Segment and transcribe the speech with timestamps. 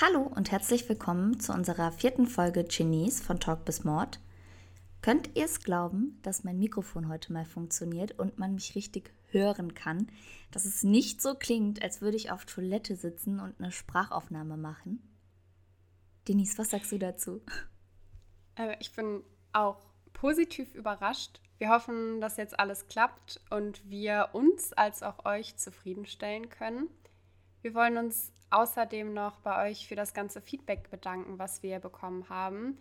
[0.00, 4.20] Hallo und herzlich willkommen zu unserer vierten Folge Genies von Talk bis Mord.
[5.02, 9.74] Könnt ihr es glauben, dass mein Mikrofon heute mal funktioniert und man mich richtig hören
[9.74, 10.10] kann?
[10.50, 15.02] Dass es nicht so klingt, als würde ich auf Toilette sitzen und eine Sprachaufnahme machen?
[16.26, 17.42] Denise, was sagst du dazu?
[18.56, 19.22] Äh, ich bin
[19.52, 19.84] auch
[20.14, 21.42] positiv überrascht.
[21.58, 26.88] Wir hoffen, dass jetzt alles klappt und wir uns als auch euch zufriedenstellen können.
[27.62, 32.28] Wir wollen uns außerdem noch bei euch für das ganze Feedback bedanken, was wir bekommen
[32.28, 32.78] haben.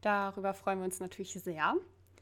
[0.00, 1.74] Darüber freuen wir uns natürlich sehr.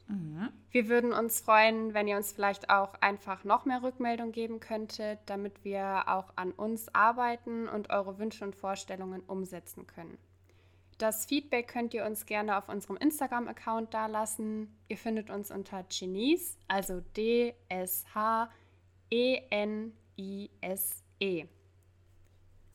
[0.07, 0.49] Mhm.
[0.71, 5.19] Wir würden uns freuen, wenn ihr uns vielleicht auch einfach noch mehr Rückmeldung geben könntet,
[5.27, 10.17] damit wir auch an uns arbeiten und eure Wünsche und Vorstellungen umsetzen können.
[10.97, 14.75] Das Feedback könnt ihr uns gerne auf unserem Instagram-Account dalassen.
[14.89, 17.43] Ihr findet uns unter Genies, also D-S-H-E-N-I-S-E.
[21.21, 21.47] -E.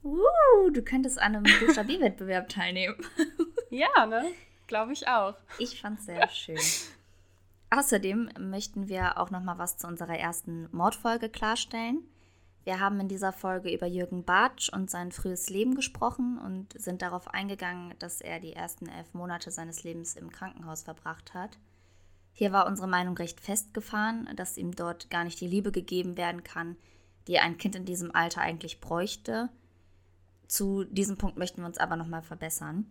[0.04, 2.96] Uh, du könntest an einem Buchstabierwettbewerb teilnehmen.
[3.70, 4.30] ja, ne?
[4.66, 5.34] Glaube ich auch.
[5.58, 6.58] Ich fand's sehr schön.
[7.70, 12.04] Außerdem möchten wir auch noch mal was zu unserer ersten Mordfolge klarstellen.
[12.64, 17.02] Wir haben in dieser Folge über Jürgen Bartsch und sein frühes Leben gesprochen und sind
[17.02, 21.58] darauf eingegangen, dass er die ersten elf Monate seines Lebens im Krankenhaus verbracht hat.
[22.32, 26.42] Hier war unsere Meinung recht festgefahren, dass ihm dort gar nicht die Liebe gegeben werden
[26.42, 26.76] kann,
[27.26, 29.50] die ein Kind in diesem Alter eigentlich bräuchte.
[30.54, 32.86] Zu diesem Punkt möchten wir uns aber nochmal verbessern.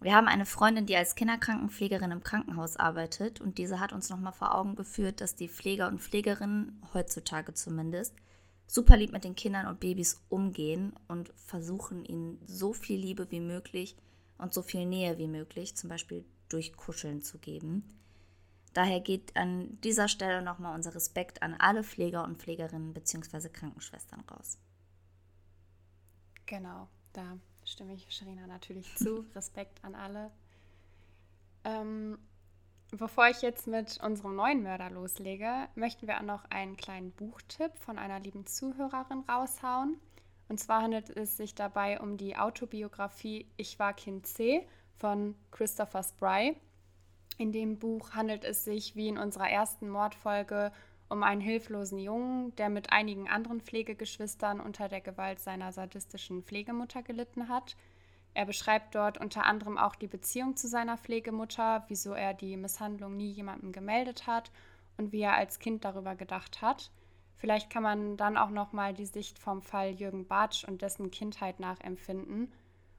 [0.00, 4.32] Wir haben eine Freundin, die als Kinderkrankenpflegerin im Krankenhaus arbeitet und diese hat uns nochmal
[4.32, 8.16] vor Augen geführt, dass die Pfleger und Pflegerinnen, heutzutage zumindest,
[8.66, 13.38] super lieb mit den Kindern und Babys umgehen und versuchen ihnen so viel Liebe wie
[13.38, 13.94] möglich
[14.38, 17.84] und so viel Nähe wie möglich, zum Beispiel durch Kuscheln zu geben.
[18.72, 23.48] Daher geht an dieser Stelle nochmal unser Respekt an alle Pfleger und Pflegerinnen bzw.
[23.48, 24.58] Krankenschwestern raus.
[26.50, 29.24] Genau, da stimme ich Sharina natürlich zu.
[29.36, 30.32] Respekt an alle.
[31.62, 32.18] Ähm,
[32.90, 37.78] bevor ich jetzt mit unserem neuen Mörder loslege, möchten wir auch noch einen kleinen Buchtipp
[37.78, 40.00] von einer lieben Zuhörerin raushauen.
[40.48, 44.66] Und zwar handelt es sich dabei um die Autobiografie Ich war Kind C
[44.98, 46.56] von Christopher Spry.
[47.38, 50.72] In dem Buch handelt es sich, wie in unserer ersten Mordfolge,
[51.10, 57.02] um einen hilflosen Jungen, der mit einigen anderen Pflegegeschwistern unter der Gewalt seiner sadistischen Pflegemutter
[57.02, 57.76] gelitten hat.
[58.32, 63.16] Er beschreibt dort unter anderem auch die Beziehung zu seiner Pflegemutter, wieso er die Misshandlung
[63.16, 64.52] nie jemandem gemeldet hat
[64.96, 66.92] und wie er als Kind darüber gedacht hat.
[67.34, 71.10] Vielleicht kann man dann auch noch mal die Sicht vom Fall Jürgen Bartsch und dessen
[71.10, 72.52] Kindheit nachempfinden.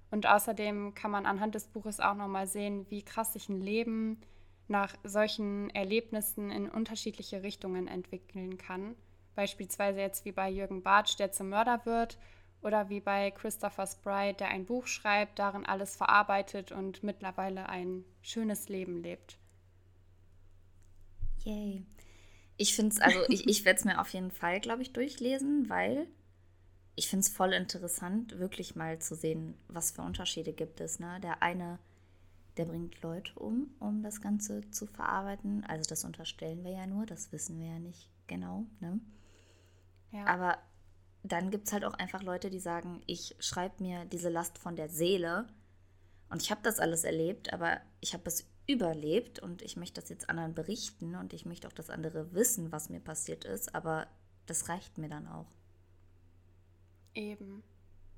[0.10, 3.62] Und außerdem kann man anhand des Buches auch noch mal sehen, wie krass sich ein
[3.62, 4.20] Leben,
[4.72, 8.96] nach solchen Erlebnissen in unterschiedliche Richtungen entwickeln kann.
[9.36, 12.18] Beispielsweise jetzt wie bei Jürgen Bartsch, der zum Mörder wird,
[12.62, 18.06] oder wie bei Christopher Spry, der ein Buch schreibt, darin alles verarbeitet und mittlerweile ein
[18.22, 19.38] schönes Leben lebt.
[21.44, 21.86] Yay.
[22.58, 25.70] Ich finde es, also ich, ich werde es mir auf jeden Fall, glaube ich, durchlesen,
[25.70, 26.08] weil
[26.96, 31.00] ich finde es voll interessant, wirklich mal zu sehen, was für Unterschiede gibt es.
[31.00, 31.20] Ne?
[31.22, 31.80] Der eine
[32.58, 35.64] der bringt Leute um, um das Ganze zu verarbeiten.
[35.66, 38.66] Also das unterstellen wir ja nur, das wissen wir ja nicht genau.
[38.80, 39.00] Ne?
[40.12, 40.26] Ja.
[40.26, 40.58] Aber
[41.24, 44.76] dann gibt es halt auch einfach Leute, die sagen, ich schreibe mir diese Last von
[44.76, 45.48] der Seele
[46.30, 50.10] und ich habe das alles erlebt, aber ich habe es überlebt und ich möchte das
[50.10, 54.08] jetzt anderen berichten und ich möchte auch, dass andere wissen, was mir passiert ist, aber
[54.46, 55.48] das reicht mir dann auch.
[57.14, 57.64] Eben.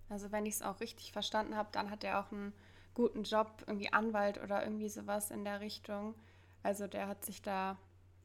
[0.10, 2.54] Also wenn ich es auch richtig verstanden habe, dann hat er auch einen
[2.94, 6.16] guten Job, irgendwie Anwalt oder irgendwie sowas in der Richtung.
[6.62, 7.78] Also der hat sich da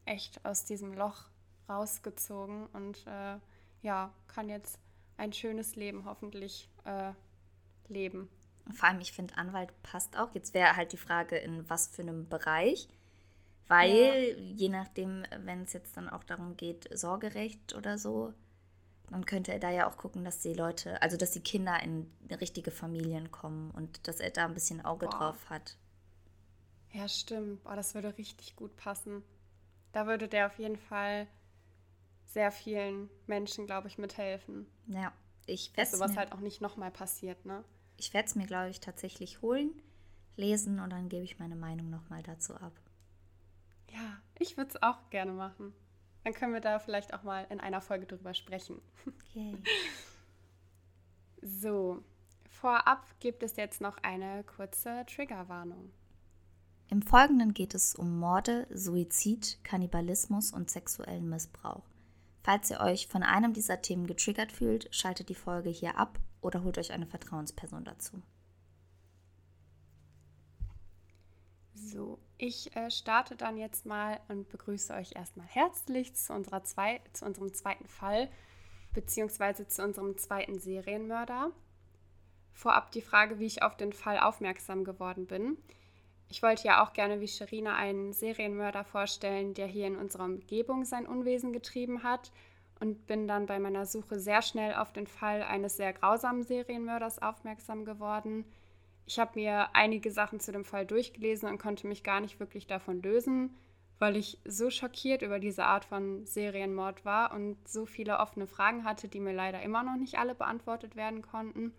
[0.05, 1.25] echt aus diesem Loch
[1.67, 3.37] rausgezogen und äh,
[3.81, 4.79] ja, kann jetzt
[5.17, 7.11] ein schönes Leben hoffentlich äh,
[7.87, 8.29] leben.
[8.73, 10.33] Vor allem, ich finde, Anwalt passt auch.
[10.33, 12.87] Jetzt wäre halt die Frage, in was für einem Bereich.
[13.67, 14.35] Weil ja.
[14.55, 18.33] je nachdem, wenn es jetzt dann auch darum geht, Sorgerecht oder so,
[19.11, 22.11] dann könnte er da ja auch gucken, dass die Leute, also dass die Kinder in
[22.39, 25.17] richtige Familien kommen und dass er da ein bisschen Auge Boah.
[25.17, 25.77] drauf hat.
[26.91, 27.63] Ja, stimmt.
[27.63, 29.23] Boah, das würde richtig gut passen.
[29.91, 31.27] Da würde der auf jeden Fall
[32.25, 34.67] sehr vielen Menschen, glaube ich, mithelfen.
[34.87, 35.11] Ja,
[35.45, 35.99] ich werde es.
[35.99, 37.63] was halt auch nicht nochmal passiert, ne?
[37.97, 39.81] Ich werde es mir, glaube ich, tatsächlich holen,
[40.35, 42.73] lesen und dann gebe ich meine Meinung nochmal dazu ab.
[43.91, 45.73] Ja, ich würde es auch gerne machen.
[46.29, 48.79] Dann können wir da vielleicht auch mal in einer Folge drüber sprechen.
[49.07, 49.57] Okay.
[51.41, 52.03] So,
[52.47, 55.91] vorab gibt es jetzt noch eine kurze Triggerwarnung.
[56.89, 61.89] Im Folgenden geht es um Morde, Suizid, Kannibalismus und sexuellen Missbrauch.
[62.43, 66.63] Falls ihr euch von einem dieser Themen getriggert fühlt, schaltet die Folge hier ab oder
[66.63, 68.21] holt euch eine Vertrauensperson dazu.
[71.73, 77.01] So, ich äh, starte dann jetzt mal und begrüße euch erstmal herzlich zu, unserer zwei,
[77.11, 78.29] zu unserem zweiten Fall,
[78.93, 81.51] beziehungsweise zu unserem zweiten Serienmörder.
[82.53, 85.57] Vorab die Frage, wie ich auf den Fall aufmerksam geworden bin.
[86.29, 90.85] Ich wollte ja auch gerne wie Sherina einen Serienmörder vorstellen, der hier in unserer Umgebung
[90.85, 92.31] sein Unwesen getrieben hat
[92.79, 97.21] und bin dann bei meiner Suche sehr schnell auf den Fall eines sehr grausamen Serienmörders
[97.21, 98.45] aufmerksam geworden.
[99.09, 102.67] Ich habe mir einige Sachen zu dem Fall durchgelesen und konnte mich gar nicht wirklich
[102.67, 103.57] davon lösen,
[103.97, 108.85] weil ich so schockiert über diese Art von Serienmord war und so viele offene Fragen
[108.85, 111.73] hatte, die mir leider immer noch nicht alle beantwortet werden konnten.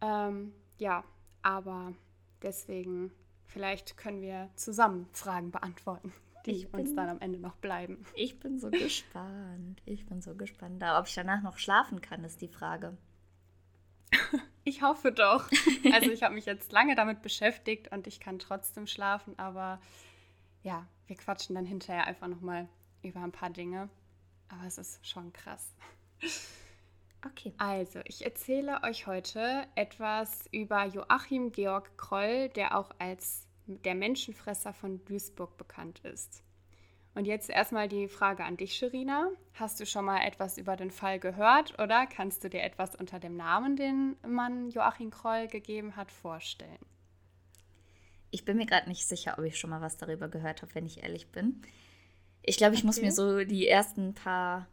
[0.00, 1.02] Ähm, ja,
[1.42, 1.94] aber
[2.42, 3.10] deswegen
[3.48, 6.12] Vielleicht können wir zusammen Fragen beantworten,
[6.44, 8.04] die bin, uns dann am Ende noch bleiben.
[8.14, 9.80] Ich bin so gespannt.
[9.86, 10.82] Ich bin so gespannt.
[10.84, 12.96] Ob ich danach noch schlafen kann, ist die Frage.
[14.68, 15.48] Ich hoffe doch.
[15.94, 19.80] Also ich habe mich jetzt lange damit beschäftigt und ich kann trotzdem schlafen, aber
[20.62, 22.68] ja, wir quatschen dann hinterher einfach nochmal
[23.02, 23.88] über ein paar Dinge.
[24.50, 25.74] Aber es ist schon krass.
[27.24, 27.54] Okay.
[27.56, 34.74] Also, ich erzähle euch heute etwas über Joachim Georg Kroll, der auch als der Menschenfresser
[34.74, 36.42] von Duisburg bekannt ist.
[37.18, 39.28] Und jetzt erstmal die Frage an dich, Sherina.
[39.54, 43.18] Hast du schon mal etwas über den Fall gehört oder kannst du dir etwas unter
[43.18, 46.78] dem Namen, den man Joachim Kroll gegeben hat, vorstellen?
[48.30, 50.86] Ich bin mir gerade nicht sicher, ob ich schon mal was darüber gehört habe, wenn
[50.86, 51.60] ich ehrlich bin.
[52.42, 52.86] Ich glaube, ich okay.
[52.86, 54.68] muss mir so die ersten paar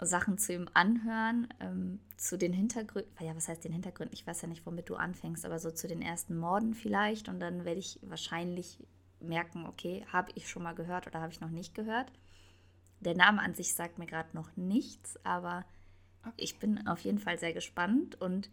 [0.00, 4.14] Sachen zu ihm anhören, ähm, zu den Hintergründen, ja, was heißt den Hintergründen?
[4.14, 7.38] Ich weiß ja nicht, womit du anfängst, aber so zu den ersten Morden vielleicht und
[7.38, 8.80] dann werde ich wahrscheinlich
[9.24, 12.10] merken, okay, habe ich schon mal gehört oder habe ich noch nicht gehört.
[13.00, 15.64] Der Name an sich sagt mir gerade noch nichts, aber
[16.22, 16.34] okay.
[16.36, 18.50] ich bin auf jeden Fall sehr gespannt und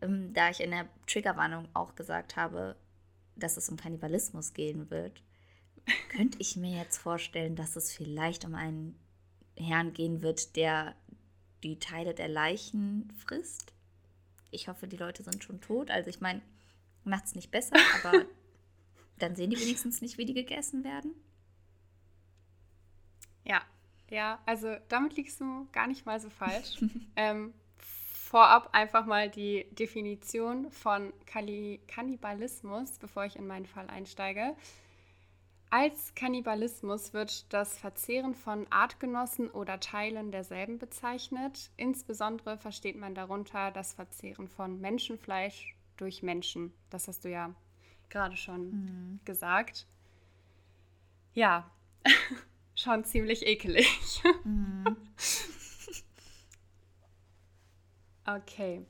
[0.00, 2.76] ähm, da ich in der Triggerwarnung auch gesagt habe,
[3.36, 5.22] dass es um Kannibalismus gehen wird,
[6.10, 8.98] könnte ich mir jetzt vorstellen, dass es vielleicht um einen
[9.56, 10.94] Herrn gehen wird, der
[11.62, 13.72] die Teile der Leichen frisst.
[14.50, 15.90] Ich hoffe, die Leute sind schon tot.
[15.90, 16.40] Also ich meine,
[17.04, 18.24] macht es nicht besser, aber
[19.18, 21.14] dann sehen die wenigstens nicht, wie die gegessen werden.
[23.44, 23.62] Ja,
[24.10, 26.82] ja, also damit liegst du gar nicht mal so falsch.
[27.16, 34.54] ähm, vorab einfach mal die Definition von Kannibalismus, bevor ich in meinen Fall einsteige.
[35.70, 41.70] Als Kannibalismus wird das Verzehren von Artgenossen oder Teilen derselben bezeichnet.
[41.76, 46.72] Insbesondere versteht man darunter das Verzehren von Menschenfleisch durch Menschen.
[46.88, 47.54] Das hast du ja
[48.10, 49.20] gerade schon mhm.
[49.24, 49.86] gesagt.
[51.34, 51.70] Ja,
[52.74, 54.22] schon ziemlich ekelig.
[54.44, 54.96] Mhm.
[58.26, 58.84] okay.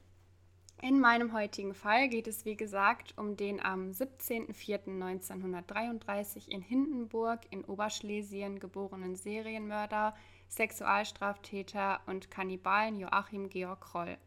[0.81, 7.65] In meinem heutigen Fall geht es wie gesagt um den am 17.04.1933 in Hindenburg in
[7.65, 10.15] Oberschlesien geborenen Serienmörder,
[10.49, 14.19] Sexualstraftäter und Kannibalen Joachim Georg Kroll.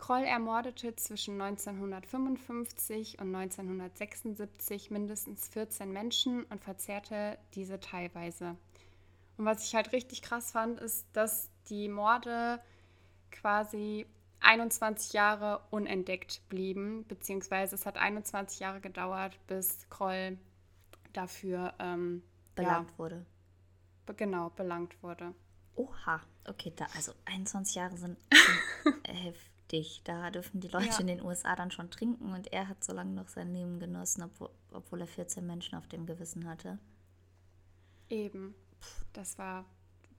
[0.00, 8.56] Kroll ermordete zwischen 1955 und 1976 mindestens 14 Menschen und verzehrte diese teilweise.
[9.36, 12.62] Und was ich halt richtig krass fand, ist, dass die Morde
[13.30, 14.06] quasi
[14.40, 20.38] 21 Jahre unentdeckt blieben, beziehungsweise es hat 21 Jahre gedauert, bis Kroll
[21.12, 22.22] dafür ähm,
[22.54, 23.26] belangt ja, wurde.
[24.06, 25.34] Be genau, belangt wurde.
[25.76, 28.18] Oha, okay, da, also 21 Jahre sind,
[29.70, 30.02] heftig.
[30.04, 30.98] Da dürfen die Leute ja.
[30.98, 34.22] in den USA dann schon trinken und er hat so lange noch sein Leben genossen,
[34.22, 36.78] obwohl, obwohl er 14 Menschen auf dem Gewissen hatte.
[38.08, 38.54] Eben.
[39.12, 39.64] Das war,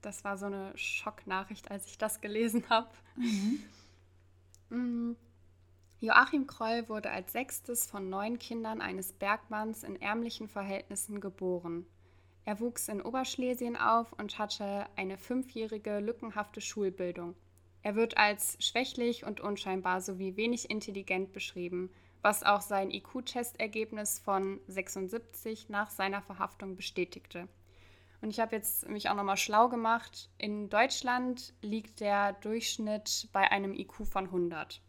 [0.00, 2.90] das war so eine Schocknachricht, als ich das gelesen habe.
[3.16, 3.62] Mhm.
[4.74, 5.16] Mm.
[6.00, 11.84] Joachim Kroll wurde als sechstes von neun Kindern eines Bergmanns in ärmlichen Verhältnissen geboren.
[12.46, 17.34] Er wuchs in Oberschlesien auf und hatte eine fünfjährige lückenhafte Schulbildung.
[17.82, 21.90] Er wird als schwächlich und unscheinbar sowie wenig intelligent beschrieben,
[22.22, 27.48] was auch sein IQ-Testergebnis von 76 nach seiner Verhaftung bestätigte.
[28.20, 30.30] Und ich habe jetzt mich auch nochmal schlau gemacht.
[30.38, 34.80] In Deutschland liegt der Durchschnitt bei einem IQ von 100.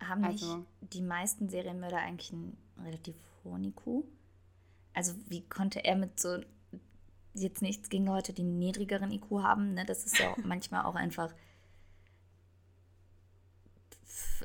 [0.00, 4.04] Haben also, nicht die meisten Serienmörder eigentlich einen relativ hohen IQ?
[4.92, 6.40] Also wie konnte er mit so
[7.32, 9.72] jetzt nichts gegen Leute, die einen niedrigeren IQ haben?
[9.72, 9.86] Ne?
[9.86, 11.32] Das ist ja auch manchmal auch einfach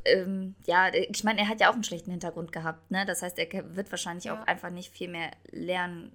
[0.08, 3.06] ähm, ja, ich meine, er hat ja auch einen schlechten Hintergrund gehabt, ne?
[3.06, 4.34] Das heißt, er wird wahrscheinlich ja.
[4.40, 6.12] auch einfach nicht viel mehr lernen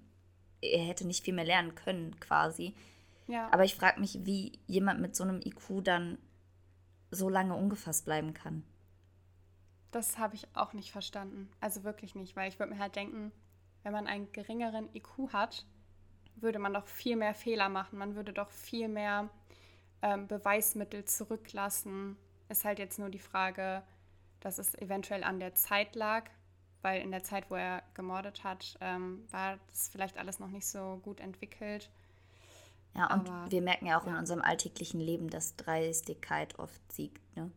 [0.62, 2.74] er hätte nicht viel mehr lernen können, quasi.
[3.26, 3.48] Ja.
[3.52, 6.18] Aber ich frage mich, wie jemand mit so einem IQ dann
[7.10, 8.62] so lange ungefasst bleiben kann.
[9.90, 11.50] Das habe ich auch nicht verstanden.
[11.60, 13.32] Also wirklich nicht, weil ich würde mir halt denken,
[13.82, 15.66] wenn man einen geringeren IQ hat,
[16.36, 17.98] würde man doch viel mehr Fehler machen.
[17.98, 19.28] Man würde doch viel mehr
[20.00, 22.16] ähm, Beweismittel zurücklassen.
[22.52, 23.82] Ist halt jetzt nur die Frage,
[24.40, 26.28] dass es eventuell an der Zeit lag,
[26.82, 30.66] weil in der Zeit, wo er gemordet hat, ähm, war das vielleicht alles noch nicht
[30.66, 31.88] so gut entwickelt.
[32.94, 34.12] Ja, und Aber, wir merken ja auch ja.
[34.12, 37.50] in unserem alltäglichen Leben, dass Dreistigkeit oft siegt, ne?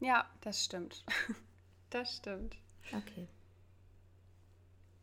[0.00, 1.04] Ja, das stimmt.
[1.90, 2.56] das stimmt.
[2.92, 3.28] Okay.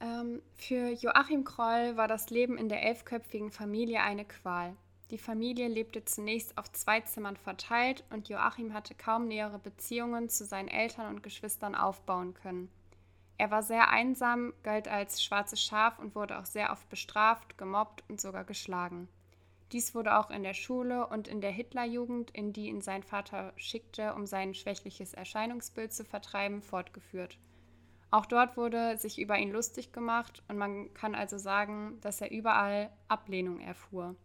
[0.02, 4.76] Ähm, für Joachim Kroll war das Leben in der elfköpfigen Familie eine Qual.
[5.14, 10.44] Die Familie lebte zunächst auf zwei Zimmern verteilt und Joachim hatte kaum nähere Beziehungen zu
[10.44, 12.72] seinen Eltern und Geschwistern aufbauen können.
[13.38, 18.04] Er war sehr einsam, galt als schwarzes Schaf und wurde auch sehr oft bestraft, gemobbt
[18.10, 19.08] und sogar geschlagen.
[19.72, 23.54] Dies wurde auch in der Schule und in der Hitlerjugend, in die ihn sein Vater
[23.56, 27.38] schickte, um sein schwächliches Erscheinungsbild zu vertreiben, fortgeführt.
[28.10, 32.32] Auch dort wurde sich über ihn lustig gemacht und man kann also sagen, dass er
[32.32, 34.16] überall Ablehnung erfuhr.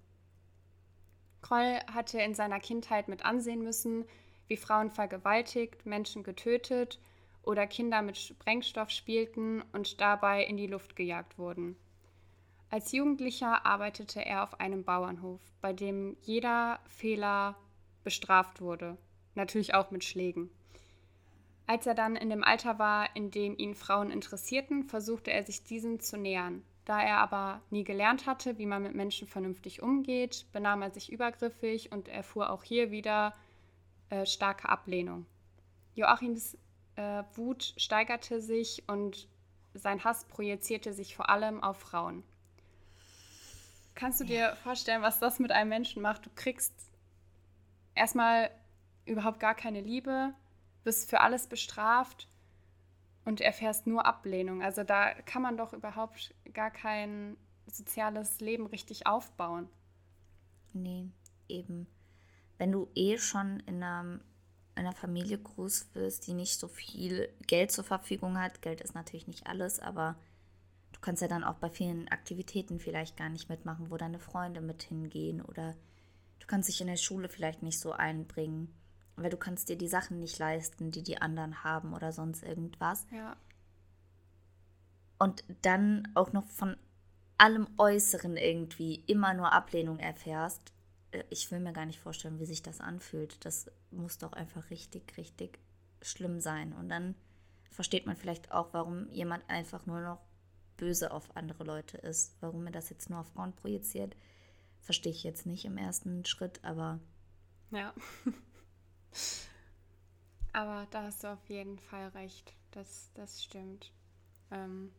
[1.48, 4.04] Kroll hatte in seiner Kindheit mit ansehen müssen,
[4.48, 7.00] wie Frauen vergewaltigt, Menschen getötet
[7.42, 11.76] oder Kinder mit Sprengstoff spielten und dabei in die Luft gejagt wurden.
[12.68, 17.56] Als Jugendlicher arbeitete er auf einem Bauernhof, bei dem jeder Fehler
[18.04, 18.98] bestraft wurde,
[19.34, 20.50] natürlich auch mit Schlägen.
[21.66, 25.64] Als er dann in dem Alter war, in dem ihn Frauen interessierten, versuchte er sich
[25.64, 26.62] diesen zu nähern.
[26.88, 31.12] Da er aber nie gelernt hatte, wie man mit Menschen vernünftig umgeht, benahm er sich
[31.12, 33.34] übergriffig und erfuhr auch hier wieder
[34.08, 35.26] äh, starke Ablehnung.
[35.96, 36.56] Joachims
[36.96, 39.28] äh, Wut steigerte sich und
[39.74, 42.24] sein Hass projizierte sich vor allem auf Frauen.
[43.94, 46.24] Kannst du dir vorstellen, was das mit einem Menschen macht?
[46.24, 46.72] Du kriegst
[47.94, 48.50] erstmal
[49.04, 50.32] überhaupt gar keine Liebe,
[50.84, 52.28] bist für alles bestraft
[53.28, 54.62] und erfährst nur Ablehnung.
[54.62, 59.68] Also da kann man doch überhaupt gar kein soziales Leben richtig aufbauen.
[60.72, 61.10] Nee,
[61.46, 61.86] eben.
[62.56, 64.20] Wenn du eh schon in einer,
[64.74, 69.28] einer Familie groß wirst, die nicht so viel Geld zur Verfügung hat, Geld ist natürlich
[69.28, 70.16] nicht alles, aber
[70.92, 74.62] du kannst ja dann auch bei vielen Aktivitäten vielleicht gar nicht mitmachen, wo deine Freunde
[74.62, 75.76] mit hingehen oder
[76.40, 78.74] du kannst dich in der Schule vielleicht nicht so einbringen
[79.22, 83.06] weil du kannst dir die Sachen nicht leisten, die die anderen haben oder sonst irgendwas.
[83.12, 83.36] Ja.
[85.18, 86.76] Und dann auch noch von
[87.38, 90.72] allem Äußeren irgendwie immer nur Ablehnung erfährst.
[91.12, 93.44] Äh, ich will mir gar nicht vorstellen, wie sich das anfühlt.
[93.44, 95.58] Das muss doch einfach richtig, richtig
[96.02, 96.72] schlimm sein.
[96.72, 97.14] Und dann
[97.70, 100.20] versteht man vielleicht auch, warum jemand einfach nur noch
[100.76, 102.36] böse auf andere Leute ist.
[102.40, 104.16] Warum er das jetzt nur auf Frauen projiziert,
[104.80, 107.00] verstehe ich jetzt nicht im ersten Schritt, aber.
[107.70, 107.92] Ja.
[110.52, 112.54] Aber da hast du auf jeden Fall recht.
[112.72, 113.92] Das, das stimmt.
[114.50, 114.92] Ähm,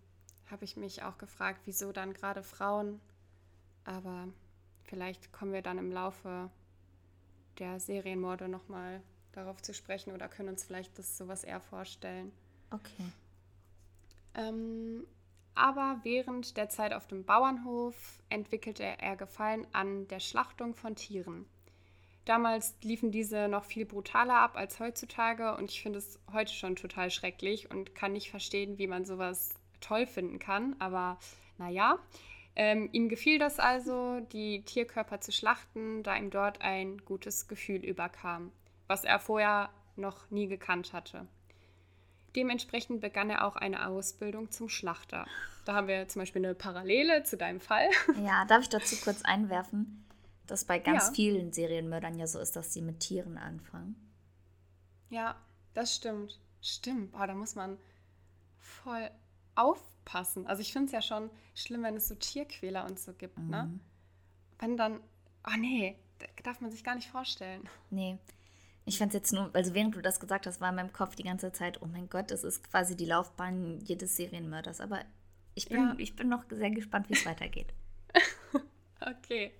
[0.49, 2.99] Habe ich mich auch gefragt, wieso dann gerade Frauen.
[3.83, 4.27] Aber
[4.83, 6.49] vielleicht kommen wir dann im Laufe
[7.57, 9.01] der Serienmorde nochmal
[9.33, 12.31] darauf zu sprechen oder können uns vielleicht das sowas eher vorstellen.
[12.71, 13.11] Okay.
[14.35, 15.05] Ähm,
[15.55, 21.45] aber während der Zeit auf dem Bauernhof entwickelte er Gefallen an der Schlachtung von Tieren.
[22.29, 26.75] Damals liefen diese noch viel brutaler ab als heutzutage und ich finde es heute schon
[26.75, 30.75] total schrecklich und kann nicht verstehen, wie man sowas toll finden kann.
[30.77, 31.17] Aber
[31.57, 31.97] naja,
[32.55, 37.83] ähm, ihm gefiel das also, die Tierkörper zu schlachten, da ihm dort ein gutes Gefühl
[37.83, 38.51] überkam,
[38.85, 41.25] was er vorher noch nie gekannt hatte.
[42.35, 45.25] Dementsprechend begann er auch eine Ausbildung zum Schlachter.
[45.65, 47.89] Da haben wir zum Beispiel eine Parallele zu deinem Fall.
[48.23, 50.05] Ja, darf ich dazu kurz einwerfen?
[50.51, 51.13] Das bei ganz ja.
[51.13, 53.95] vielen Serienmördern ja so ist, dass sie mit Tieren anfangen.
[55.09, 55.35] Ja,
[55.73, 56.39] das stimmt.
[56.61, 57.11] Stimmt.
[57.11, 57.77] Boah, da muss man
[58.57, 59.09] voll
[59.55, 60.47] aufpassen.
[60.47, 63.43] Also ich finde es ja schon schlimm, wenn es so Tierquäler und so gibt, ne?
[63.43, 63.49] mhm.
[63.49, 63.79] ne?
[64.59, 64.99] Wenn dann,
[65.47, 65.95] oh nee,
[66.43, 67.67] darf man sich gar nicht vorstellen.
[67.89, 68.17] Nee.
[68.85, 71.15] Ich fand es jetzt nur, also während du das gesagt hast, war in meinem Kopf
[71.15, 74.81] die ganze Zeit, oh mein Gott, das ist quasi die Laufbahn jedes Serienmörders.
[74.81, 75.01] Aber
[75.53, 75.95] ich bin, ja.
[75.97, 77.73] ich bin noch sehr gespannt, wie es weitergeht.
[79.01, 79.53] okay.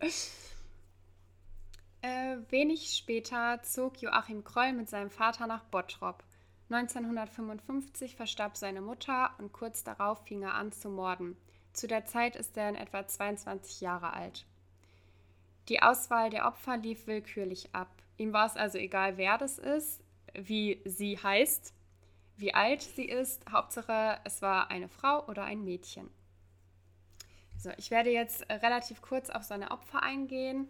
[2.01, 6.23] Äh, wenig später zog Joachim Kroll mit seinem Vater nach Bottrop.
[6.69, 11.35] 1955 verstarb seine Mutter und kurz darauf fing er an zu morden.
[11.73, 14.45] Zu der Zeit ist er in etwa 22 Jahre alt.
[15.67, 17.89] Die Auswahl der Opfer lief willkürlich ab.
[18.17, 20.01] Ihm war es also egal, wer das ist,
[20.33, 21.73] wie sie heißt,
[22.37, 23.43] wie alt sie ist.
[23.51, 26.09] Hauptsache, es war eine Frau oder ein Mädchen.
[27.57, 30.69] So, ich werde jetzt relativ kurz auf seine Opfer eingehen.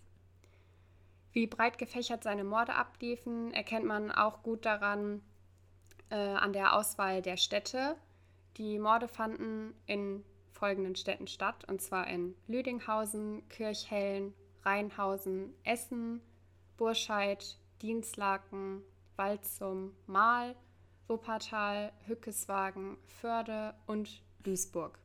[1.39, 5.21] Wie breit gefächert seine Morde abliefen, erkennt man auch gut daran
[6.09, 7.95] äh, an der Auswahl der Städte.
[8.57, 14.33] Die Morde fanden in folgenden Städten statt, und zwar in Lüdinghausen, Kirchhellen,
[14.65, 16.19] Rheinhausen, Essen,
[16.75, 18.81] Burscheid, Dienstlaken,
[19.15, 20.57] Waldsum, Mahl,
[21.07, 24.99] Wuppertal, Hückeswagen, Förde und Duisburg.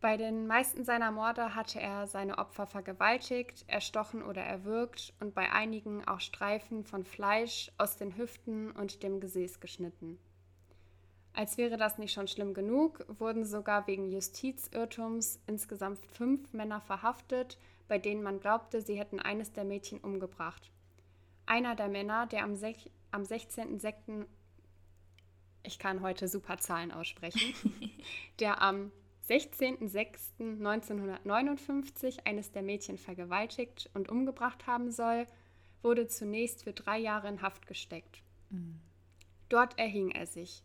[0.00, 5.50] Bei den meisten seiner Morde hatte er seine Opfer vergewaltigt, erstochen oder erwürgt und bei
[5.50, 10.18] einigen auch Streifen von Fleisch aus den Hüften und dem Gesäß geschnitten.
[11.32, 17.58] Als wäre das nicht schon schlimm genug, wurden sogar wegen Justizirrtums insgesamt fünf Männer verhaftet,
[17.88, 20.70] bei denen man glaubte, sie hätten eines der Mädchen umgebracht.
[21.44, 22.52] Einer der Männer, der am,
[23.10, 24.26] am 16.06.
[25.64, 27.54] Ich kann heute super Zahlen aussprechen.
[28.40, 28.92] der am
[29.28, 35.26] 16.06.1959 eines der Mädchen vergewaltigt und umgebracht haben soll,
[35.82, 38.22] wurde zunächst für drei Jahre in Haft gesteckt.
[38.50, 38.80] Mhm.
[39.48, 40.64] Dort erhing er sich.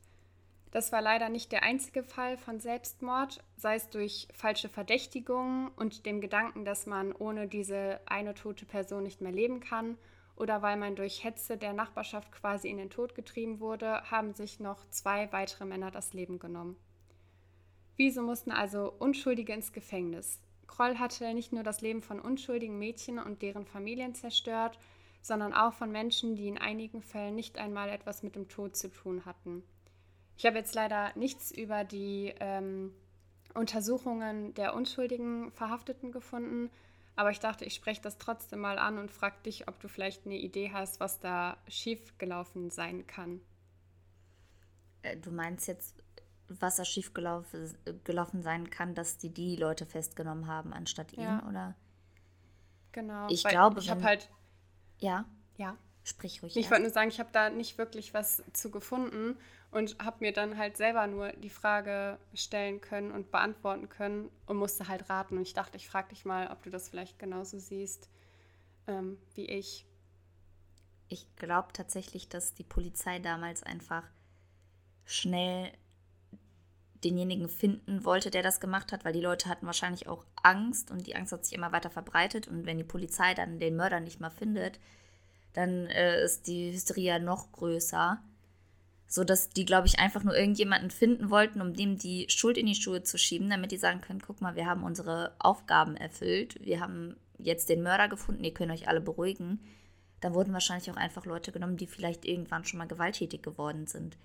[0.71, 6.07] Das war leider nicht der einzige Fall von Selbstmord, sei es durch falsche Verdächtigungen und
[6.07, 9.97] dem Gedanken, dass man ohne diese eine tote Person nicht mehr leben kann,
[10.35, 14.59] oder weil man durch Hetze der Nachbarschaft quasi in den Tod getrieben wurde, haben sich
[14.59, 16.75] noch zwei weitere Männer das Leben genommen.
[17.95, 20.39] Wieso mussten also Unschuldige ins Gefängnis?
[20.67, 24.79] Kroll hatte nicht nur das Leben von unschuldigen Mädchen und deren Familien zerstört,
[25.21, 28.89] sondern auch von Menschen, die in einigen Fällen nicht einmal etwas mit dem Tod zu
[28.89, 29.63] tun hatten.
[30.37, 32.91] Ich habe jetzt leider nichts über die ähm,
[33.53, 36.71] Untersuchungen der unschuldigen Verhafteten gefunden,
[37.15, 40.25] aber ich dachte, ich spreche das trotzdem mal an und frage dich, ob du vielleicht
[40.25, 43.39] eine Idee hast, was da schiefgelaufen sein kann.
[45.03, 46.02] Äh, du meinst jetzt
[46.59, 51.39] was da schief gelaufen, gelaufen sein kann, dass die die Leute festgenommen haben anstatt ja.
[51.39, 51.75] ihn, oder?
[52.91, 53.27] Genau.
[53.29, 54.29] Ich glaube, ich habe halt.
[54.99, 55.25] Ja.
[55.57, 55.77] Ja.
[56.03, 56.57] Sprich ruhig.
[56.57, 59.37] Ich wollte nur sagen, ich habe da nicht wirklich was zu gefunden
[59.71, 64.57] und habe mir dann halt selber nur die Frage stellen können und beantworten können und
[64.57, 65.37] musste halt raten.
[65.37, 68.09] Und ich dachte, ich frage dich mal, ob du das vielleicht genauso siehst
[68.87, 69.85] ähm, wie ich.
[71.07, 74.03] Ich glaube tatsächlich, dass die Polizei damals einfach
[75.05, 75.71] schnell
[77.03, 81.07] denjenigen finden wollte, der das gemacht hat, weil die Leute hatten wahrscheinlich auch Angst und
[81.07, 84.19] die Angst hat sich immer weiter verbreitet und wenn die Polizei dann den Mörder nicht
[84.19, 84.79] mal findet,
[85.53, 88.21] dann äh, ist die Hysterie noch größer.
[89.07, 92.65] So dass die, glaube ich, einfach nur irgendjemanden finden wollten, um dem die Schuld in
[92.65, 96.57] die Schuhe zu schieben, damit die sagen können: guck mal, wir haben unsere Aufgaben erfüllt,
[96.63, 99.59] wir haben jetzt den Mörder gefunden, ihr könnt euch alle beruhigen.
[100.19, 104.17] Da wurden wahrscheinlich auch einfach Leute genommen, die vielleicht irgendwann schon mal gewalttätig geworden sind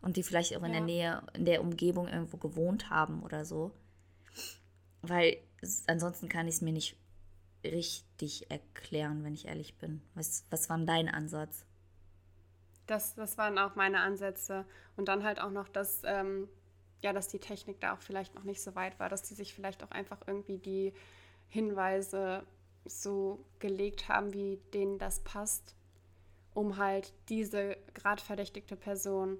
[0.00, 0.78] und die vielleicht auch in ja.
[0.78, 3.72] der Nähe, in der Umgebung irgendwo gewohnt haben oder so.
[5.02, 5.38] Weil
[5.86, 6.96] ansonsten kann ich es mir nicht
[7.64, 10.02] richtig erklären, wenn ich ehrlich bin.
[10.14, 11.64] Was, was war dein Ansatz?
[12.86, 14.64] Das, das waren auch meine Ansätze.
[14.96, 16.48] Und dann halt auch noch, dass, ähm,
[17.02, 19.54] ja, dass die Technik da auch vielleicht noch nicht so weit war, dass die sich
[19.54, 20.92] vielleicht auch einfach irgendwie die
[21.48, 22.44] Hinweise
[22.84, 25.74] so gelegt haben, wie denen das passt,
[26.54, 29.38] um halt diese gerade verdächtigte Person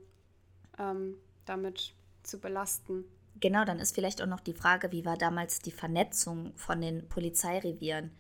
[0.78, 3.04] ähm, damit zu belasten.
[3.40, 7.08] Genau, dann ist vielleicht auch noch die Frage, wie war damals die Vernetzung von den
[7.08, 8.10] Polizeirevieren?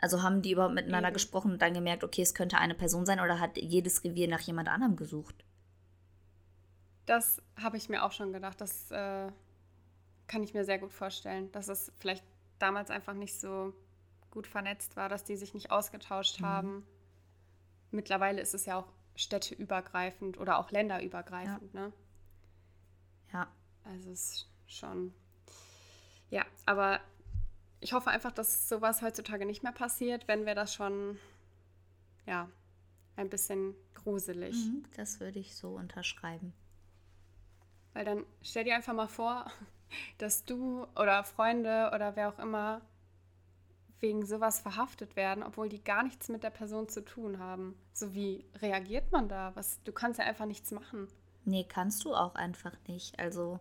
[0.00, 1.14] Also haben die überhaupt miteinander Eben.
[1.14, 4.40] gesprochen und dann gemerkt, okay, es könnte eine Person sein oder hat jedes Revier nach
[4.40, 5.44] jemand anderem gesucht?
[7.06, 8.60] Das habe ich mir auch schon gedacht.
[8.60, 9.30] Das äh,
[10.26, 12.24] kann ich mir sehr gut vorstellen, dass es vielleicht
[12.58, 13.72] damals einfach nicht so
[14.30, 16.46] gut vernetzt war, dass die sich nicht ausgetauscht mhm.
[16.46, 16.86] haben.
[17.90, 21.72] Mittlerweile ist es ja auch städteübergreifend oder auch länderübergreifend.
[21.72, 21.80] Ja.
[21.80, 21.92] Ne?
[23.34, 23.48] Ja.
[23.84, 25.12] Also es ist schon.
[26.30, 27.00] Ja, aber
[27.80, 31.18] ich hoffe einfach, dass sowas heutzutage nicht mehr passiert, wenn wir das schon,
[32.24, 32.48] ja,
[33.16, 34.56] ein bisschen gruselig.
[34.56, 36.54] Mhm, das würde ich so unterschreiben.
[37.92, 39.50] Weil dann stell dir einfach mal vor,
[40.18, 42.80] dass du oder Freunde oder wer auch immer
[44.00, 47.74] wegen sowas verhaftet werden, obwohl die gar nichts mit der Person zu tun haben.
[47.92, 49.52] So wie reagiert man da?
[49.54, 51.08] Was, du kannst ja einfach nichts machen.
[51.44, 53.18] Nee, kannst du auch einfach nicht.
[53.18, 53.60] Also,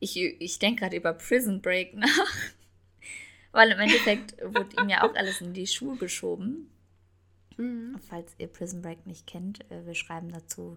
[0.00, 2.34] ich, ich denke gerade über Prison Break nach.
[3.52, 6.70] Weil im Endeffekt wurde ihm ja auch alles in die Schuhe geschoben.
[7.56, 7.98] Mhm.
[8.08, 10.76] Falls ihr Prison Break nicht kennt, äh, wir schreiben dazu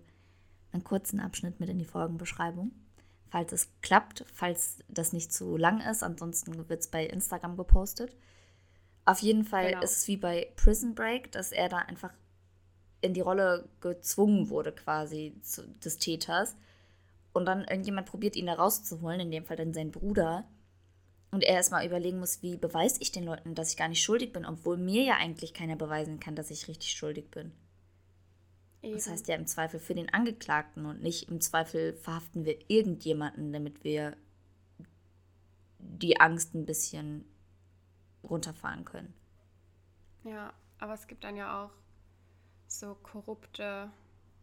[0.71, 2.71] einen kurzen Abschnitt mit in die Folgenbeschreibung.
[3.29, 8.15] Falls es klappt, falls das nicht zu lang ist, ansonsten wird es bei Instagram gepostet.
[9.05, 9.83] Auf jeden Fall Genau.
[9.83, 12.13] ist es wie bei Prison Break, dass er da einfach
[13.01, 16.55] in die Rolle gezwungen wurde, quasi zu, des Täters.
[17.33, 20.45] Und dann irgendjemand probiert, ihn da rauszuholen, in dem Fall dann sein Bruder.
[21.31, 24.33] Und er erstmal überlegen muss, wie beweise ich den Leuten, dass ich gar nicht schuldig
[24.33, 27.51] bin, obwohl mir ja eigentlich keiner beweisen kann, dass ich richtig schuldig bin.
[28.81, 28.95] Eben.
[28.95, 33.53] Das heißt ja im Zweifel für den Angeklagten und nicht im Zweifel verhaften wir irgendjemanden,
[33.53, 34.15] damit wir
[35.77, 37.25] die Angst ein bisschen
[38.23, 39.13] runterfahren können.
[40.23, 41.71] Ja, aber es gibt dann ja auch
[42.69, 43.91] so korrupte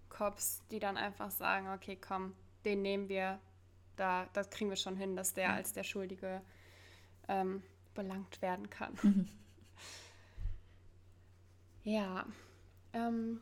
[0.09, 2.35] Cops, die dann einfach sagen, okay, komm,
[2.65, 3.41] den nehmen wir,
[3.97, 6.43] da, das kriegen wir schon hin, dass der als der Schuldige
[7.29, 7.63] ähm,
[7.95, 8.99] belangt werden kann.
[11.85, 12.27] ja,
[12.93, 13.41] ähm,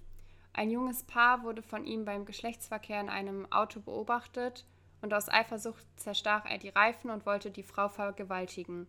[0.54, 4.66] Ein junges Paar wurde von ihm beim Geschlechtsverkehr in einem Auto beobachtet
[5.02, 8.88] und aus Eifersucht zerstach er die Reifen und wollte die Frau vergewaltigen.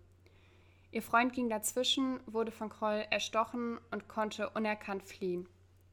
[0.91, 5.49] Ihr Freund ging dazwischen, wurde von Kroll erstochen und konnte unerkannt fliehen.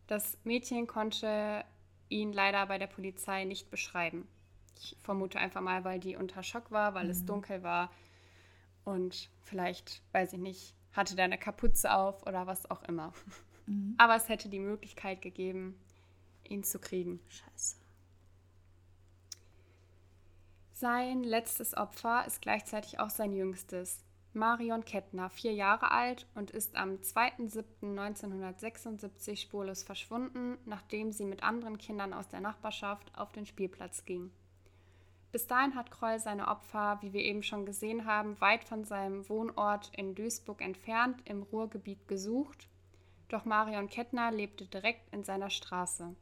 [0.08, 1.64] Das Mädchen konnte
[2.10, 4.28] ihn leider bei der Polizei nicht beschreiben.
[4.78, 7.92] Ich vermute einfach mal, weil die unter Schock war, weil es dunkel war
[8.84, 13.14] und vielleicht, weiß ich nicht, hatte der eine Kapuze auf oder was auch immer.
[13.98, 15.80] Aber es hätte die Möglichkeit gegeben,
[16.44, 17.20] ihn zu kriegen.
[17.30, 17.76] Scheiße.
[20.80, 24.06] Sein letztes Opfer ist gleichzeitig auch sein jüngstes.
[24.32, 31.78] Marion Kettner, vier Jahre alt und ist am 2.7.1976 spurlos verschwunden, nachdem sie mit anderen
[31.78, 34.32] Kindern aus der Nachbarschaft auf den Spielplatz ging.
[35.34, 39.28] Bis dahin hat Kroll seine Opfer, wie wir eben schon gesehen haben, weit von seinem
[39.28, 42.70] Wohnort in Duisburg entfernt im Ruhrgebiet gesucht,
[43.28, 46.16] doch Marion Kettner lebte direkt in seiner Straße.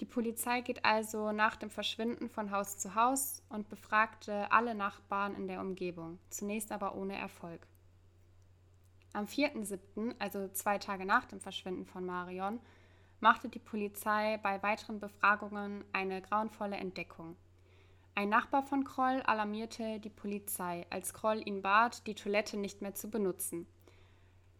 [0.00, 5.36] Die Polizei geht also nach dem Verschwinden von Haus zu Haus und befragte alle Nachbarn
[5.36, 7.66] in der Umgebung, zunächst aber ohne Erfolg.
[9.12, 12.58] Am 4.7., also zwei Tage nach dem Verschwinden von Marion,
[13.20, 17.36] machte die Polizei bei weiteren Befragungen eine grauenvolle Entdeckung.
[18.16, 22.94] Ein Nachbar von Kroll alarmierte die Polizei, als Kroll ihn bat, die Toilette nicht mehr
[22.94, 23.66] zu benutzen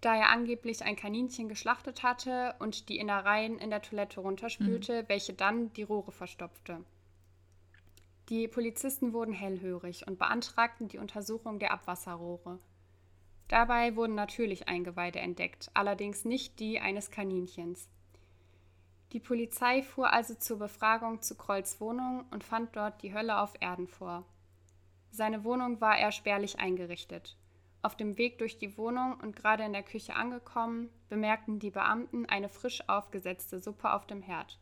[0.05, 5.33] da er angeblich ein Kaninchen geschlachtet hatte und die Innereien in der Toilette runterspülte, welche
[5.33, 6.85] dann die Rohre verstopfte.
[8.29, 12.59] Die Polizisten wurden hellhörig und beantragten die Untersuchung der Abwasserrohre.
[13.49, 17.88] Dabei wurden natürlich Eingeweide entdeckt, allerdings nicht die eines Kaninchens.
[19.12, 23.55] Die Polizei fuhr also zur Befragung zu Krolls Wohnung und fand dort die Hölle auf
[23.61, 24.25] Erden vor.
[25.11, 27.37] Seine Wohnung war eher spärlich eingerichtet.
[27.85, 32.25] Auf dem Weg durch die Wohnung und gerade in der Küche angekommen, bemerkten die Beamten
[32.25, 34.59] eine frisch aufgesetzte Suppe auf dem Herd.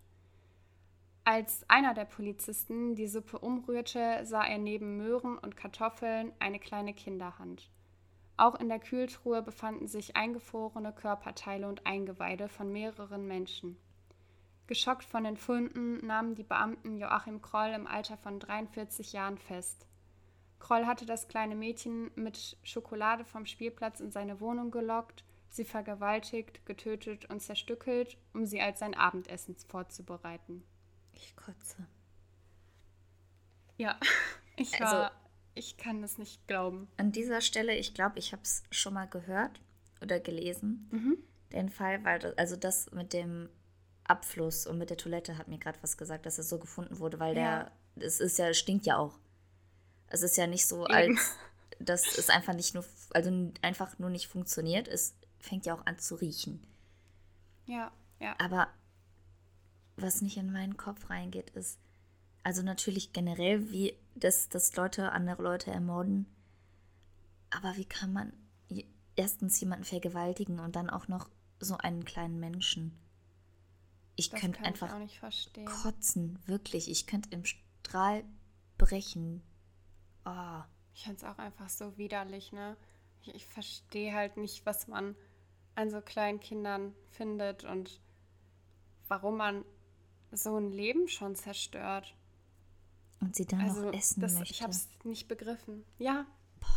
[1.23, 6.95] Als einer der Polizisten die Suppe umrührte, sah er neben Möhren und Kartoffeln eine kleine
[6.95, 7.71] Kinderhand.
[8.37, 13.77] Auch in der Kühltruhe befanden sich eingefrorene Körperteile und Eingeweide von mehreren Menschen.
[14.67, 19.87] Geschockt von den Funden nahmen die Beamten Joachim Kroll im Alter von 43 Jahren fest.
[20.63, 26.65] Kroll hatte das kleine Mädchen mit Schokolade vom Spielplatz in seine Wohnung gelockt, sie vergewaltigt,
[26.67, 30.63] getötet und zerstückelt, um sie als sein Abendessen vorzubereiten.
[31.15, 31.85] Ich kotze.
[33.77, 33.99] Ja,
[34.57, 35.13] ich Also- war,
[35.55, 36.87] ich kann das nicht glauben.
[36.97, 39.61] An dieser Stelle, ich glaube, ich habe es schon mal gehört
[40.01, 41.19] oder gelesen, Mhm.
[41.53, 43.49] den Fall, weil das, also das mit dem
[44.05, 47.19] Abfluss und mit der Toilette hat mir gerade was gesagt, dass es so gefunden wurde,
[47.19, 47.71] weil Ja.
[47.97, 49.19] der, es ist ja, stinkt ja auch.
[50.13, 51.37] Es ist ja nicht so, als
[51.79, 55.99] dass es einfach nicht nur, also einfach nur nicht funktioniert, es fängt ja auch an
[55.99, 56.65] zu riechen.
[57.67, 58.35] Ja, ja.
[58.39, 58.69] Aber
[59.97, 61.79] was nicht in meinen Kopf reingeht, ist,
[62.43, 66.27] also natürlich generell, wie dass, dass Leute andere Leute ermorden.
[67.51, 68.33] Aber wie kann man
[69.17, 71.29] erstens jemanden vergewaltigen und dann auch noch
[71.61, 72.99] so einen kleinen Menschen?
[74.17, 75.67] Ich Das könnte einfach ich auch nicht verstehen.
[75.67, 76.91] kotzen, wirklich.
[76.91, 78.25] Ich könnte im Strahl
[78.79, 79.43] brechen.
[80.25, 80.63] Oh,
[80.95, 82.77] Ich finde es auch einfach so widerlich, ne?
[83.23, 85.17] Ich, ich verstehe halt nicht, was man
[85.75, 88.01] an so kleinen Kindern findet und
[89.09, 89.65] warum man
[90.33, 92.15] so ein Leben schon zerstört.
[93.21, 94.53] und sie dann Also, noch essen das, möchte.
[94.53, 95.85] ich habe es nicht begriffen.
[95.99, 96.27] Ja,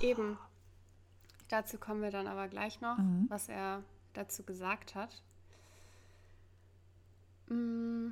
[0.01, 0.37] eben.
[1.49, 3.25] Dazu kommen wir dann aber gleich noch, Mhm.
[3.29, 5.21] was er dazu gesagt hat.
[7.47, 8.09] Mm,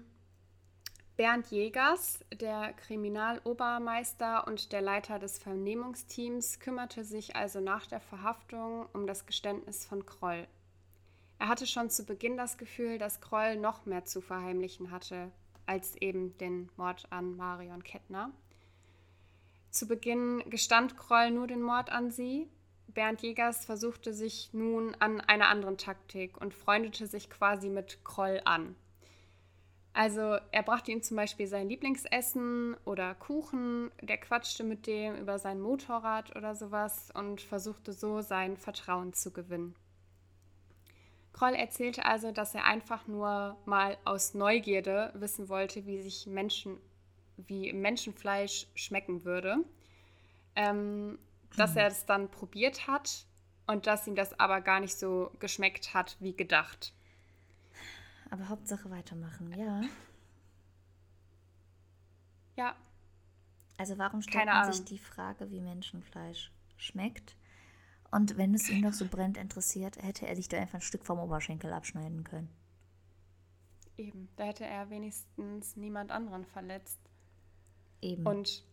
[1.16, 8.88] Bernd Jägers, der Kriminalobermeister und der Leiter des Vernehmungsteams, kümmerte sich also nach der Verhaftung
[8.94, 10.48] um das Geständnis von Kroll.
[11.38, 15.32] Er hatte schon zu Beginn das Gefühl, dass Kroll noch mehr zu verheimlichen hatte.
[15.66, 18.32] als eben den Mord an Marion Kettner.
[19.70, 22.50] Zu Beginn gestand Kroll nur den Mord an sie.
[22.88, 28.42] Bernd Jägers versuchte sich nun an einer anderen Taktik und freundete sich quasi mit Kroll
[28.44, 28.76] an.
[29.94, 35.38] Also er brachte ihm zum Beispiel sein Lieblingsessen oder Kuchen, der quatschte mit dem über
[35.38, 39.76] sein Motorrad oder sowas und versuchte so sein Vertrauen zu gewinnen.
[41.32, 46.78] Kroll erzählte also, dass er einfach nur mal aus Neugierde wissen wollte, wie sich Menschen,
[47.38, 49.58] wie Menschenfleisch schmecken würde.
[50.56, 51.20] Ähm,
[51.56, 51.78] dass hm.
[51.78, 53.26] er es dann probiert hat
[53.68, 56.94] und dass ihm das aber gar nicht so geschmeckt hat wie gedacht.
[58.34, 59.82] Aber Hauptsache weitermachen, ja.
[62.56, 62.76] Ja.
[63.78, 64.74] Also warum stellt Keine man Ahnung.
[64.74, 67.38] sich die Frage, wie Menschenfleisch schmeckt?
[68.10, 71.06] Und wenn es ihn noch so brennend interessiert, hätte er sich da einfach ein Stück
[71.06, 72.50] vom Oberschenkel abschneiden können.
[73.98, 76.98] Eben, da hätte er wenigstens niemand anderen verletzt.
[78.02, 78.26] Eben.
[78.26, 78.64] Und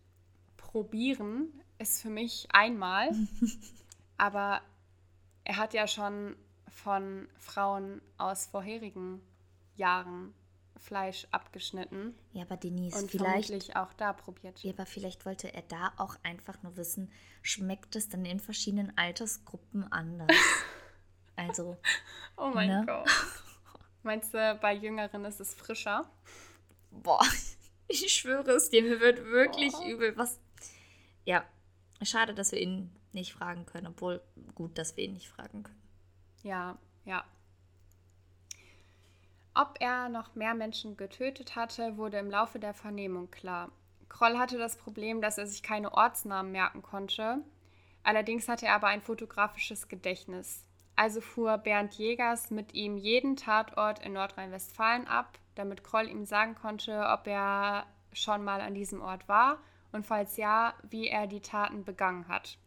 [0.57, 3.11] probieren ist für mich einmal,
[4.17, 4.63] aber
[5.45, 6.35] er hat ja schon
[6.67, 9.21] von Frauen aus vorherigen
[9.81, 10.35] Jahren
[10.77, 12.15] Fleisch abgeschnitten.
[12.33, 14.63] Ja, aber Denise, und vielleicht auch da probiert.
[14.63, 17.11] Ja, aber vielleicht wollte er da auch einfach nur wissen,
[17.43, 20.29] schmeckt es dann in verschiedenen Altersgruppen anders?
[21.37, 21.77] also.
[22.37, 22.85] Oh mein ne?
[22.87, 23.09] Gott.
[24.03, 26.11] Meinst du, bei Jüngeren ist es frischer?
[26.91, 27.25] Boah,
[27.89, 29.87] ich schwöre es dir, mir wird wirklich Boah.
[29.87, 30.17] übel.
[30.17, 30.41] Was?
[31.25, 31.45] Ja,
[32.03, 34.23] schade, dass wir ihn nicht fragen können, obwohl
[34.55, 35.83] gut, dass wir ihn nicht fragen können.
[36.43, 37.25] Ja, ja.
[39.55, 43.71] Ob er noch mehr Menschen getötet hatte, wurde im Laufe der Vernehmung klar.
[44.09, 47.39] Kroll hatte das Problem, dass er sich keine Ortsnamen merken konnte.
[48.03, 50.65] Allerdings hatte er aber ein fotografisches Gedächtnis.
[50.97, 56.55] Also fuhr Bernd Jägers mit ihm jeden Tatort in Nordrhein-Westfalen ab, damit Kroll ihm sagen
[56.55, 59.59] konnte, ob er schon mal an diesem Ort war
[59.93, 62.59] und falls ja, wie er die Taten begangen hat.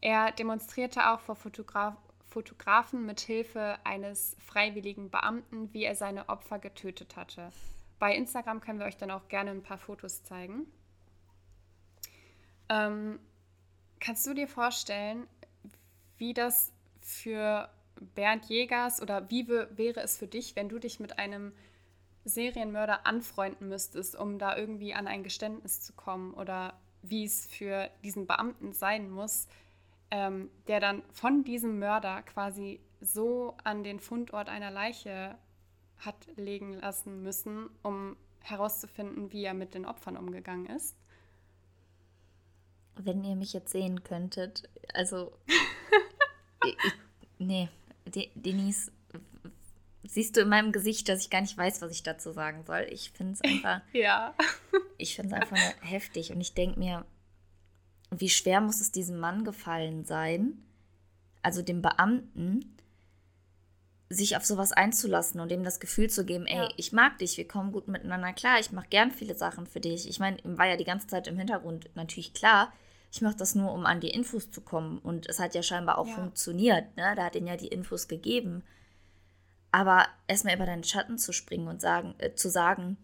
[0.00, 1.96] Er demonstrierte auch vor Fotograf
[2.34, 7.52] Fotografen mit Hilfe eines freiwilligen Beamten, wie er seine Opfer getötet hatte.
[8.00, 10.66] Bei Instagram können wir euch dann auch gerne ein paar Fotos zeigen.
[12.68, 13.20] Ähm,
[14.00, 15.28] kannst du dir vorstellen,
[16.18, 17.68] wie das für
[18.16, 21.52] Bernd Jägers oder wie wäre es für dich, wenn du dich mit einem
[22.24, 27.90] Serienmörder anfreunden müsstest, um da irgendwie an ein Geständnis zu kommen oder wie es für
[28.02, 29.46] diesen Beamten sein muss,
[30.14, 35.36] ähm, der dann von diesem Mörder quasi so an den Fundort einer Leiche
[35.98, 40.96] hat legen lassen müssen, um herauszufinden, wie er mit den Opfern umgegangen ist.
[42.94, 45.32] Wenn ihr mich jetzt sehen könntet, also.
[46.64, 46.76] ich,
[47.38, 47.68] nee,
[48.06, 48.92] De Denise,
[50.04, 52.86] siehst du in meinem Gesicht, dass ich gar nicht weiß, was ich dazu sagen soll.
[52.90, 53.80] Ich finde es einfach.
[53.92, 54.32] ja.
[54.96, 57.04] ich finde es einfach heftig und ich denke mir,
[58.20, 60.62] wie schwer muss es diesem Mann gefallen sein,
[61.42, 62.76] also dem Beamten,
[64.10, 66.68] sich auf sowas einzulassen und ihm das Gefühl zu geben, ey, ja.
[66.76, 70.08] ich mag dich, wir kommen gut miteinander klar, ich mache gern viele Sachen für dich.
[70.08, 72.72] Ich meine, ihm war ja die ganze Zeit im Hintergrund natürlich klar,
[73.14, 74.98] ich mache das nur, um an die Infos zu kommen.
[74.98, 76.14] Und es hat ja scheinbar auch ja.
[76.14, 77.14] funktioniert, ne?
[77.14, 78.64] Da hat ihn ja die Infos gegeben.
[79.70, 82.96] Aber erstmal über deinen Schatten zu springen und sagen, äh, zu sagen,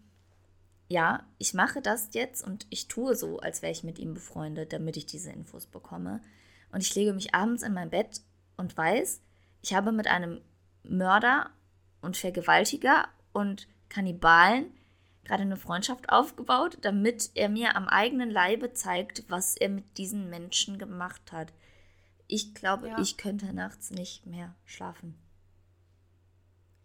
[0.91, 4.73] ja, ich mache das jetzt und ich tue so, als wäre ich mit ihm befreundet,
[4.73, 6.21] damit ich diese Infos bekomme.
[6.73, 8.19] Und ich lege mich abends in mein Bett
[8.57, 9.21] und weiß,
[9.61, 10.41] ich habe mit einem
[10.83, 11.49] Mörder
[12.01, 14.73] und Vergewaltiger und Kannibalen
[15.23, 20.29] gerade eine Freundschaft aufgebaut, damit er mir am eigenen Leibe zeigt, was er mit diesen
[20.29, 21.53] Menschen gemacht hat.
[22.27, 22.99] Ich glaube, ja.
[22.99, 25.17] ich könnte nachts nicht mehr schlafen.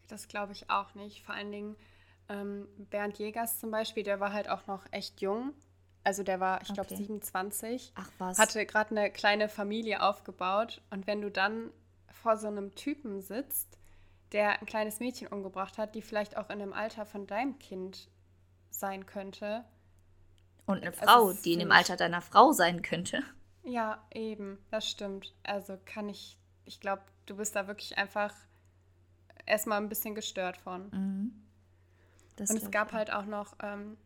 [0.06, 1.24] Das glaube ich auch nicht.
[1.24, 1.76] Vor allen Dingen,
[2.28, 5.52] ähm, Bernd Jägers zum Beispiel, der war halt auch noch echt jung.
[6.04, 6.96] Also der war, ich glaube, okay.
[6.96, 7.92] 27.
[7.96, 8.38] Ach was.
[8.38, 10.80] Hatte gerade eine kleine Familie aufgebaut.
[10.90, 11.70] Und wenn du dann
[12.10, 13.78] vor so einem Typen sitzt,
[14.32, 18.08] der ein kleines Mädchen umgebracht hat, die vielleicht auch in dem Alter von deinem Kind
[18.70, 19.64] sein könnte.
[20.66, 23.22] Und eine Frau, die in dem Alter deiner Frau sein könnte.
[23.62, 25.34] Ja, eben, das stimmt.
[25.42, 28.32] Also kann ich, ich glaube, du bist da wirklich einfach
[29.44, 30.90] erstmal ein bisschen gestört von.
[30.90, 31.45] Mhm.
[32.36, 33.96] Das und es gab halt auch noch ähm,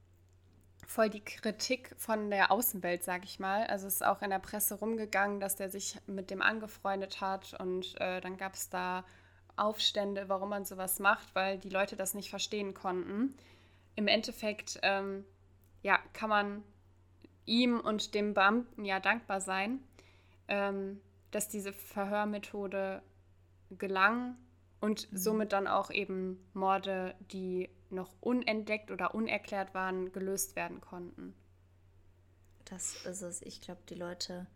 [0.86, 3.66] voll die Kritik von der Außenwelt, sag ich mal.
[3.66, 7.54] Also es ist auch in der Presse rumgegangen, dass der sich mit dem angefreundet hat
[7.60, 9.04] und äh, dann gab es da
[9.56, 13.34] Aufstände, warum man sowas macht, weil die Leute das nicht verstehen konnten.
[13.94, 15.24] Im Endeffekt, ähm,
[15.82, 16.62] ja, kann man
[17.46, 19.80] ihm und dem Beamten ja dankbar sein,
[20.48, 23.02] ähm, dass diese Verhörmethode
[23.70, 24.36] gelang
[24.80, 25.16] und mhm.
[25.16, 31.34] somit dann auch eben Morde, die noch unentdeckt oder unerklärt waren, gelöst werden konnten.
[32.64, 33.42] Das ist es.
[33.42, 34.46] Ich glaube, die Leute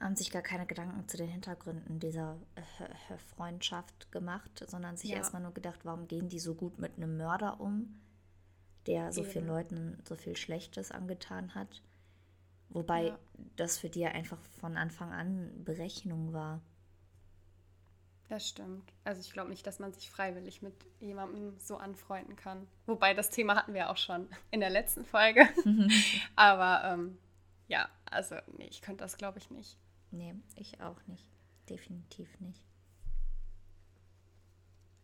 [0.00, 5.16] haben sich gar keine Gedanken zu den Hintergründen dieser äh, Freundschaft gemacht, sondern sich ja.
[5.16, 8.00] erstmal nur gedacht, warum gehen die so gut mit einem Mörder um,
[8.86, 9.30] der so Eben.
[9.30, 11.82] vielen Leuten so viel Schlechtes angetan hat.
[12.70, 13.18] Wobei ja.
[13.56, 16.60] das für die einfach von Anfang an Berechnung war.
[18.28, 18.92] Das stimmt.
[19.04, 22.68] Also ich glaube nicht, dass man sich freiwillig mit jemandem so anfreunden kann.
[22.86, 25.48] Wobei das Thema hatten wir auch schon in der letzten Folge.
[26.36, 27.18] Aber ähm,
[27.68, 29.78] ja, also nee, ich könnte das glaube ich nicht.
[30.10, 31.26] Nee, ich auch nicht.
[31.70, 32.62] Definitiv nicht.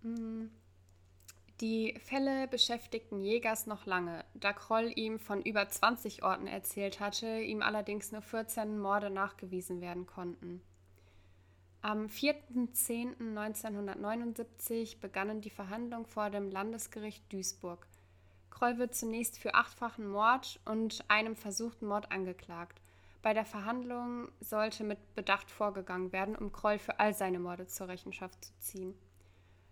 [0.02, 0.46] Mm.
[1.60, 7.40] Die Fälle beschäftigten Jägers noch lange, da Kroll ihm von über 20 Orten erzählt hatte,
[7.40, 10.62] ihm allerdings nur 14 Morde nachgewiesen werden konnten.
[11.84, 17.86] Am 4.10.1979 begannen die Verhandlungen vor dem Landesgericht Duisburg.
[18.48, 22.80] Kroll wird zunächst für achtfachen Mord und einem versuchten Mord angeklagt.
[23.20, 27.88] Bei der Verhandlung sollte mit Bedacht vorgegangen werden, um Kroll für all seine Morde zur
[27.88, 28.94] Rechenschaft zu ziehen.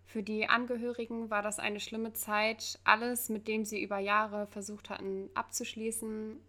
[0.05, 2.77] Für die Angehörigen war das eine schlimme Zeit.
[2.83, 6.39] Alles, mit dem sie über Jahre versucht hatten abzuschließen,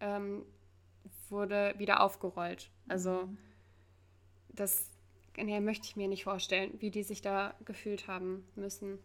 [0.00, 0.44] ähm,
[1.28, 2.72] wurde wieder aufgerollt.
[2.88, 3.38] Also mhm.
[4.48, 4.91] das
[5.36, 8.98] nee, möchte ich mir nicht vorstellen, wie die sich da gefühlt haben müssen.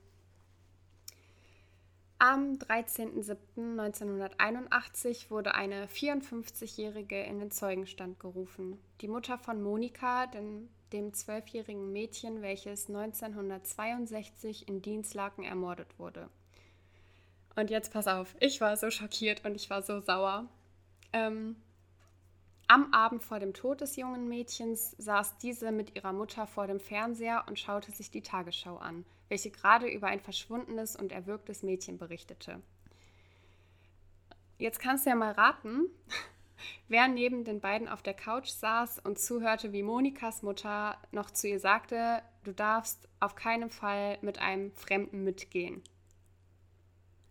[2.19, 8.79] Am 13.07.1981 wurde eine 54-Jährige in den Zeugenstand gerufen.
[9.01, 16.27] Die Mutter von Monika, dem, dem zwölfjährigen Mädchen, welches 1962 in Dienstlaken ermordet wurde.
[17.55, 20.47] Und jetzt pass auf, ich war so schockiert und ich war so sauer.
[21.13, 21.55] Ähm,
[22.67, 26.79] am Abend vor dem Tod des jungen Mädchens saß diese mit ihrer Mutter vor dem
[26.79, 31.97] Fernseher und schaute sich die Tagesschau an welche gerade über ein verschwundenes und erwürgtes Mädchen
[31.97, 32.61] berichtete.
[34.57, 35.85] Jetzt kannst du ja mal raten,
[36.87, 41.47] wer neben den beiden auf der Couch saß und zuhörte, wie Monikas Mutter noch zu
[41.47, 45.83] ihr sagte, du darfst auf keinen Fall mit einem Fremden mitgehen.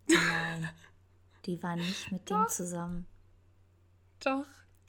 [0.09, 0.71] Nein,
[1.47, 3.07] die war nicht mit dem zusammen.
[4.21, 4.47] Doch.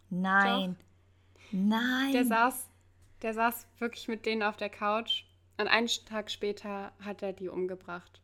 [0.09, 0.75] Nein.
[0.77, 1.41] Doch.
[1.51, 2.11] Nein.
[2.13, 2.69] Der saß,
[3.21, 5.23] der saß wirklich mit denen auf der Couch
[5.57, 8.21] und einen Tag später hat er die umgebracht.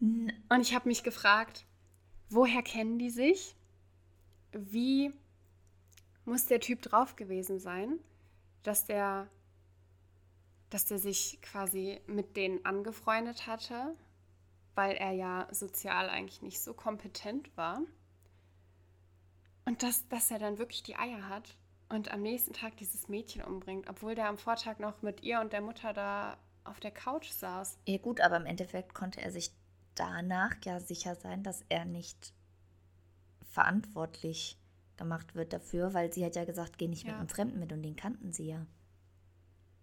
[0.00, 1.64] Und ich habe mich gefragt,
[2.28, 3.54] woher kennen die sich?
[4.52, 5.12] Wie
[6.24, 7.98] muss der Typ drauf gewesen sein,
[8.62, 9.28] dass der,
[10.70, 13.96] dass der sich quasi mit denen angefreundet hatte,
[14.74, 17.82] weil er ja sozial eigentlich nicht so kompetent war.
[19.72, 21.56] Und dass, dass er dann wirklich die Eier hat,
[21.88, 25.54] und am nächsten Tag dieses Mädchen umbringt, obwohl der am Vortag noch mit ihr und
[25.54, 27.78] der Mutter da auf der Couch saß.
[27.86, 29.50] Ja gut, aber im Endeffekt konnte er sich
[29.94, 32.34] danach ja sicher sein, dass er nicht
[33.50, 34.58] verantwortlich
[34.98, 37.12] gemacht wird dafür, weil sie hat ja gesagt, geh nicht ja.
[37.12, 38.66] mit einem Fremden mit und den kannten sie ja.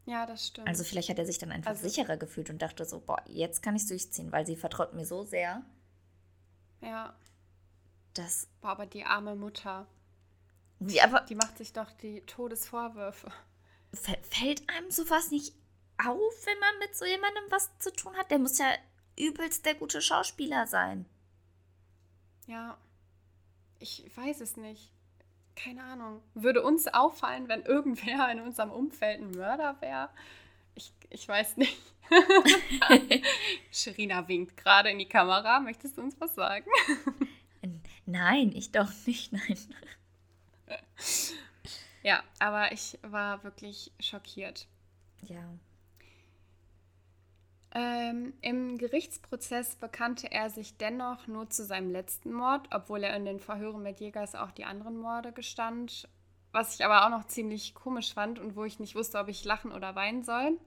[0.05, 0.67] Ja, das stimmt.
[0.67, 3.63] Also vielleicht hat er sich dann einfach also, sicherer gefühlt und dachte so, boah, jetzt
[3.63, 5.63] kann ich es durchziehen, weil sie vertraut mir so sehr.
[6.81, 7.15] Ja.
[8.19, 8.47] Das.
[8.59, 9.87] Boah, aber die arme Mutter.
[10.81, 13.31] Ja, aber die macht sich doch die Todesvorwürfe.
[13.93, 15.53] Fällt einem sowas nicht
[15.97, 18.29] auf, wenn man mit so jemandem was zu tun hat?
[18.29, 18.67] Der muss ja
[19.17, 21.05] übelst der gute Schauspieler sein.
[22.45, 22.77] Ja,
[23.79, 24.91] ich weiß es nicht.
[25.55, 26.21] Keine Ahnung.
[26.33, 30.09] Würde uns auffallen, wenn irgendwer in unserem Umfeld ein Mörder wäre?
[30.75, 31.81] Ich, ich weiß nicht.
[33.71, 35.61] Sherina winkt gerade in die Kamera.
[35.61, 36.69] Möchtest du uns was sagen?
[38.09, 39.57] Nein, ich doch nicht, nein.
[42.01, 44.65] ja, aber ich war wirklich schockiert.
[45.21, 45.43] Ja.
[47.71, 53.25] Ähm, Im Gerichtsprozess bekannte er sich dennoch nur zu seinem letzten Mord, obwohl er in
[53.25, 56.09] den Verhören mit Jägers auch die anderen Morde gestand.
[56.51, 59.45] Was ich aber auch noch ziemlich komisch fand und wo ich nicht wusste, ob ich
[59.45, 60.57] lachen oder weinen soll,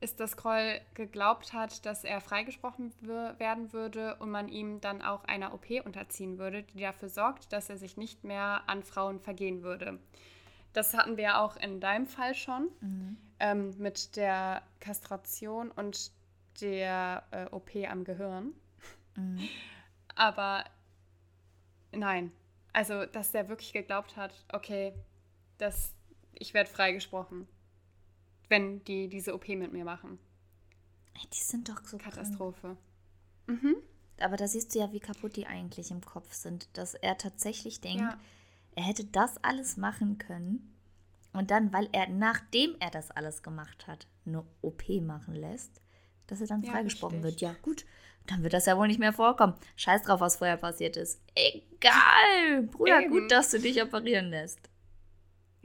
[0.00, 5.24] ist, dass Kroll geglaubt hat, dass er freigesprochen werden würde und man ihm dann auch
[5.24, 9.62] einer OP unterziehen würde, die dafür sorgt, dass er sich nicht mehr an Frauen vergehen
[9.62, 9.98] würde.
[10.72, 13.16] Das hatten wir auch in deinem Fall schon mhm.
[13.40, 16.12] ähm, mit der Kastration und
[16.60, 18.52] der äh, OP am Gehirn.
[19.16, 19.48] Mhm.
[20.14, 20.64] Aber
[21.92, 22.32] nein,
[22.74, 24.92] also dass der wirklich geglaubt hat, okay,
[25.56, 25.94] das,
[26.34, 27.48] ich werde freigesprochen,
[28.48, 30.18] wenn die diese OP mit mir machen.
[31.32, 32.76] Die sind doch so Katastrophe.
[33.46, 33.76] Mhm.
[34.20, 37.80] Aber da siehst du ja, wie kaputt die eigentlich im Kopf sind, dass er tatsächlich
[37.80, 38.18] denkt, ja.
[38.74, 40.74] er hätte das alles machen können
[41.32, 45.82] und dann, weil er, nachdem er das alles gemacht hat, eine OP machen lässt,
[46.26, 47.42] dass er dann ja, freigesprochen richtig.
[47.42, 47.56] wird.
[47.56, 47.84] Ja, gut,
[48.26, 49.54] dann wird das ja wohl nicht mehr vorkommen.
[49.76, 51.20] Scheiß drauf, was vorher passiert ist.
[51.34, 53.10] Egal, Bruder, Eben.
[53.10, 54.60] gut, dass du dich operieren lässt.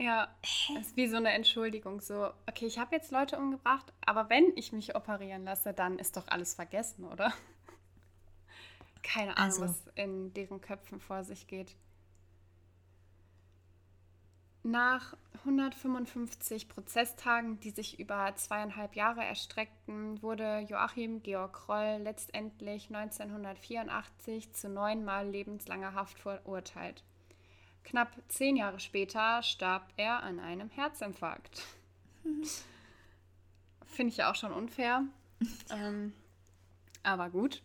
[0.02, 2.00] Ja, das ist wie so eine Entschuldigung.
[2.00, 6.16] So, okay, ich habe jetzt Leute umgebracht, aber wenn ich mich operieren lasse, dann ist
[6.16, 7.32] doch alles vergessen, oder?
[9.04, 9.62] Keine Ahnung, also.
[9.62, 11.76] was in deren Köpfen vor sich geht.
[14.64, 24.52] Nach 155 Prozesstagen, die sich über zweieinhalb Jahre erstreckten, wurde Joachim Georg Kroll letztendlich 1984
[24.52, 27.04] zu neunmal lebenslanger Haft verurteilt.
[27.84, 31.62] Knapp zehn Jahre später starb er an einem Herzinfarkt.
[33.86, 35.04] Finde ich ja auch schon unfair.
[35.70, 36.12] Ähm,
[37.02, 37.62] aber gut.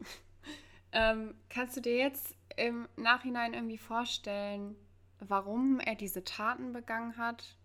[0.92, 4.76] Ähm, kannst du dir jetzt im Nachhinein irgendwie vorstellen,
[5.20, 7.56] warum er diese Taten begangen hat?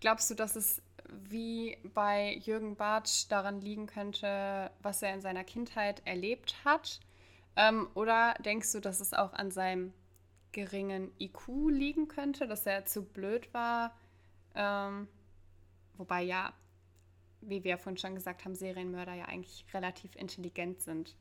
[0.00, 5.44] Glaubst du, dass es wie bei Jürgen Bartsch daran liegen könnte, was er in seiner
[5.44, 7.00] Kindheit erlebt hat?
[7.54, 9.92] Ähm, oder denkst du, dass es auch an seinem
[10.56, 13.94] geringen IQ liegen könnte, dass er zu blöd war?
[14.54, 15.06] Ähm,
[15.98, 16.54] wobei ja,
[17.42, 21.14] wie wir ja vorhin schon gesagt haben, Serienmörder ja eigentlich relativ intelligent sind.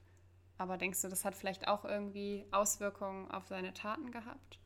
[0.57, 4.57] Aber denkst du, das hat vielleicht auch irgendwie Auswirkungen auf seine Taten gehabt?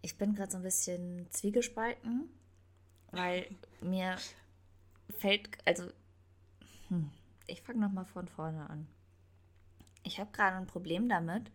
[0.00, 2.30] Ich bin gerade so ein bisschen zwiegespalten,
[3.12, 3.46] weil
[3.82, 4.16] mir
[5.18, 5.90] fällt, also
[6.88, 7.10] hm,
[7.46, 8.88] ich fange nochmal von vorne an.
[10.04, 11.50] Ich habe gerade ein Problem damit,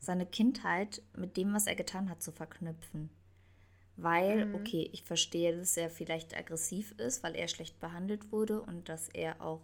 [0.00, 3.10] seine Kindheit mit dem, was er getan hat, zu verknüpfen.
[3.96, 4.54] Weil, mhm.
[4.56, 9.08] okay, ich verstehe, dass er vielleicht aggressiv ist, weil er schlecht behandelt wurde und dass
[9.10, 9.60] er auch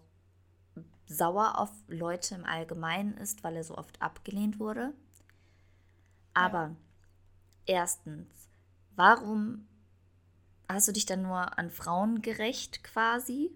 [1.06, 4.92] sauer auf Leute im Allgemeinen ist, weil er so oft abgelehnt wurde.
[6.34, 6.76] Aber ja.
[7.66, 8.48] Erstens,
[8.94, 9.66] warum
[10.68, 13.50] hast du dich dann nur an Frauen gerecht quasi?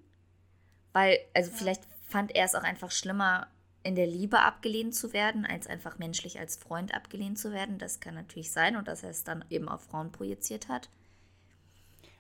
[0.93, 1.57] Weil, also ja.
[1.57, 3.47] vielleicht fand er es auch einfach schlimmer,
[3.83, 7.79] in der Liebe abgelehnt zu werden, als einfach menschlich als Freund abgelehnt zu werden.
[7.79, 10.91] Das kann natürlich sein und dass er es dann eben auf Frauen projiziert hat.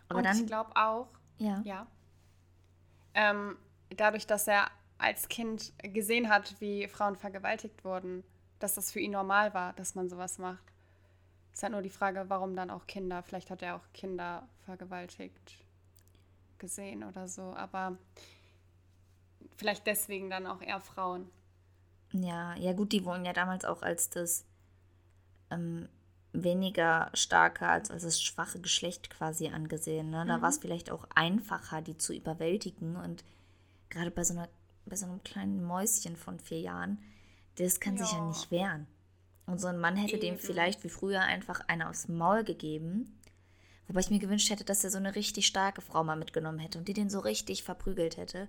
[0.08, 1.08] Aber und dann, ich glaube auch,
[1.38, 1.60] ja.
[1.64, 1.86] ja
[3.14, 3.56] ähm,
[3.90, 8.22] dadurch, dass er als Kind gesehen hat, wie Frauen vergewaltigt wurden,
[8.58, 10.64] dass das für ihn normal war, dass man sowas macht.
[11.52, 13.22] Ist halt nur die Frage, warum dann auch Kinder.
[13.22, 15.56] Vielleicht hat er auch Kinder vergewaltigt
[16.58, 17.96] gesehen oder so, aber
[19.56, 21.30] vielleicht deswegen dann auch eher Frauen.
[22.12, 24.44] Ja, ja gut, die wurden ja damals auch als das
[25.50, 25.88] ähm,
[26.32, 30.10] weniger starke, als, als das schwache Geschlecht quasi angesehen.
[30.10, 30.24] Ne?
[30.26, 30.42] Da mhm.
[30.42, 32.96] war es vielleicht auch einfacher, die zu überwältigen.
[32.96, 33.24] Und
[33.88, 34.48] gerade bei so, einer,
[34.86, 36.98] bei so einem kleinen Mäuschen von vier Jahren,
[37.56, 38.04] das kann ja.
[38.04, 38.86] sich ja nicht wehren.
[39.46, 40.36] Und so ein Mann hätte Eben.
[40.36, 43.18] dem vielleicht wie früher einfach eine aufs Maul gegeben.
[43.88, 46.78] Wobei ich mir gewünscht hätte, dass er so eine richtig starke Frau mal mitgenommen hätte
[46.78, 48.46] und die den so richtig verprügelt hätte.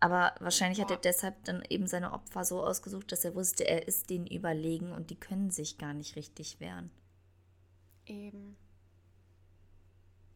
[0.00, 0.84] Aber wahrscheinlich Boah.
[0.84, 4.26] hat er deshalb dann eben seine Opfer so ausgesucht, dass er wusste, er ist denen
[4.26, 6.90] überlegen und die können sich gar nicht richtig wehren.
[8.06, 8.56] Eben.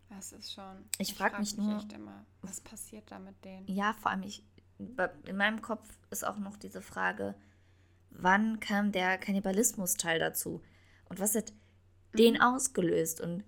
[0.09, 0.84] Das ist schon.
[0.98, 1.84] Ich, ich frage frag mich, mich nur.
[1.94, 3.66] Immer, was passiert da mit denen?
[3.68, 4.42] Ja, vor allem, ich,
[4.78, 7.34] in meinem Kopf ist auch noch diese Frage,
[8.11, 10.62] wann kam der Kannibalismus-Teil dazu?
[11.09, 11.52] Und was hat
[12.12, 12.16] mhm.
[12.16, 13.20] den ausgelöst?
[13.20, 13.44] Und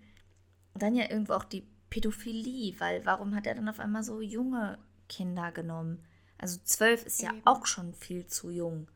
[0.74, 4.78] dann ja irgendwo auch die Pädophilie, weil warum hat er dann auf einmal so junge
[5.11, 6.02] Kinder genommen?
[6.38, 7.36] Also zwölf ist Eben.
[7.36, 8.88] ja auch schon viel zu jung.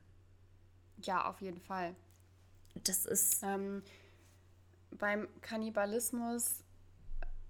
[1.03, 1.95] Ja, auf jeden Fall.
[2.75, 3.43] Das ist.
[3.43, 3.83] Ähm,
[4.93, 6.63] beim Kannibalismus,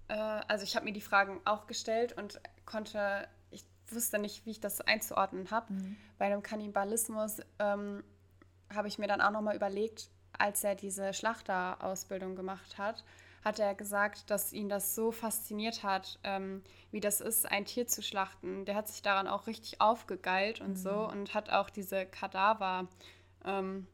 [0.09, 3.29] äh, also ich habe mir die Fragen auch gestellt und konnte
[3.91, 5.73] wusste nicht, wie ich das einzuordnen habe.
[5.73, 5.95] Mhm.
[6.17, 8.03] Bei dem Kannibalismus ähm,
[8.73, 13.03] habe ich mir dann auch nochmal überlegt, als er diese Schlachterausbildung gemacht hat,
[13.45, 17.87] hat er gesagt, dass ihn das so fasziniert hat, ähm, wie das ist, ein Tier
[17.87, 18.65] zu schlachten.
[18.65, 20.75] Der hat sich daran auch richtig aufgegeilt und mhm.
[20.75, 22.87] so und hat auch diese Kadaver,
[23.45, 23.85] ähm,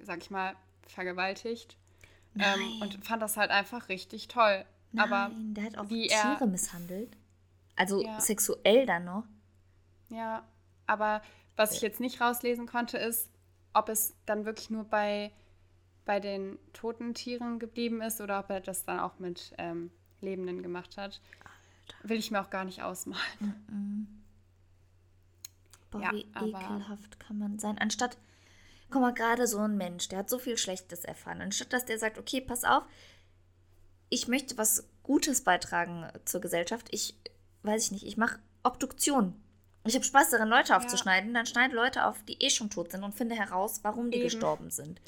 [0.00, 0.54] sag ich mal,
[0.88, 1.76] vergewaltigt.
[2.38, 4.64] Ähm, und fand das halt einfach richtig toll.
[4.92, 7.16] Nein, Aber der hat auch wie Tiere er, misshandelt.
[7.76, 8.20] Also ja.
[8.20, 9.24] sexuell dann noch.
[10.08, 10.44] Ja,
[10.86, 11.22] aber
[11.56, 13.28] was ich jetzt nicht rauslesen konnte, ist,
[13.74, 15.32] ob es dann wirklich nur bei,
[16.04, 19.90] bei den toten Tieren geblieben ist oder ob er das dann auch mit ähm,
[20.20, 21.20] Lebenden gemacht hat.
[21.40, 22.08] Alter.
[22.08, 23.26] Will ich mir auch gar nicht ausmalen.
[23.40, 24.20] -mm.
[25.90, 27.78] Boah, ja, wie ekelhaft kann man sein.
[27.78, 28.16] Anstatt,
[28.90, 31.40] guck mal, gerade so ein Mensch, der hat so viel Schlechtes erfahren.
[31.40, 32.84] Anstatt dass der sagt, okay, pass auf,
[34.08, 36.88] ich möchte was Gutes beitragen zur Gesellschaft.
[36.90, 37.16] Ich
[37.62, 39.34] weiß ich nicht, ich mache Obduktion.
[39.84, 41.30] Ich habe Spaß daran, Leute aufzuschneiden.
[41.30, 41.34] Ja.
[41.34, 44.24] Dann schneide Leute auf, die eh schon tot sind und finde heraus, warum die Eben.
[44.24, 45.00] gestorben sind.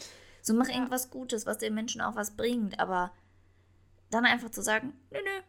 [0.43, 0.74] So mach ja.
[0.74, 2.78] irgendwas Gutes, was den Menschen auch was bringt.
[2.78, 3.12] Aber
[4.11, 5.40] dann einfach zu sagen, nö, nö,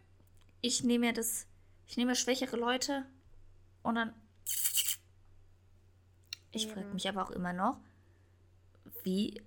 [0.62, 1.48] ich nehme mir das,
[1.86, 3.06] ich nehme schwächere Leute
[3.82, 4.14] und dann
[6.54, 7.80] Ich frage mich aber auch immer noch,
[9.02, 9.42] wie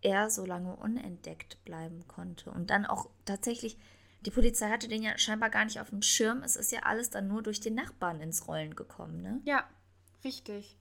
[0.00, 2.50] er so lange unentdeckt bleiben konnte.
[2.50, 3.76] Und dann auch tatsächlich,
[4.20, 6.42] die Polizei hatte den ja scheinbar gar nicht auf dem Schirm.
[6.42, 9.40] Es ist ja alles dann nur durch den Nachbarn ins Rollen gekommen, ne?
[9.44, 9.68] Ja,
[10.24, 10.78] richtig.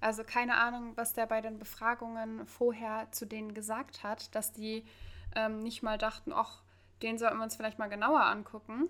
[0.00, 4.84] Also keine Ahnung, was der bei den Befragungen vorher zu denen gesagt hat, dass die
[5.36, 6.62] ähm, nicht mal dachten, ach,
[7.02, 8.88] den sollten wir uns vielleicht mal genauer angucken.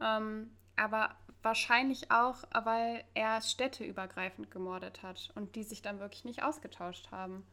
[0.00, 1.10] Ähm, aber
[1.42, 7.44] wahrscheinlich auch, weil er städteübergreifend gemordet hat und die sich dann wirklich nicht ausgetauscht haben.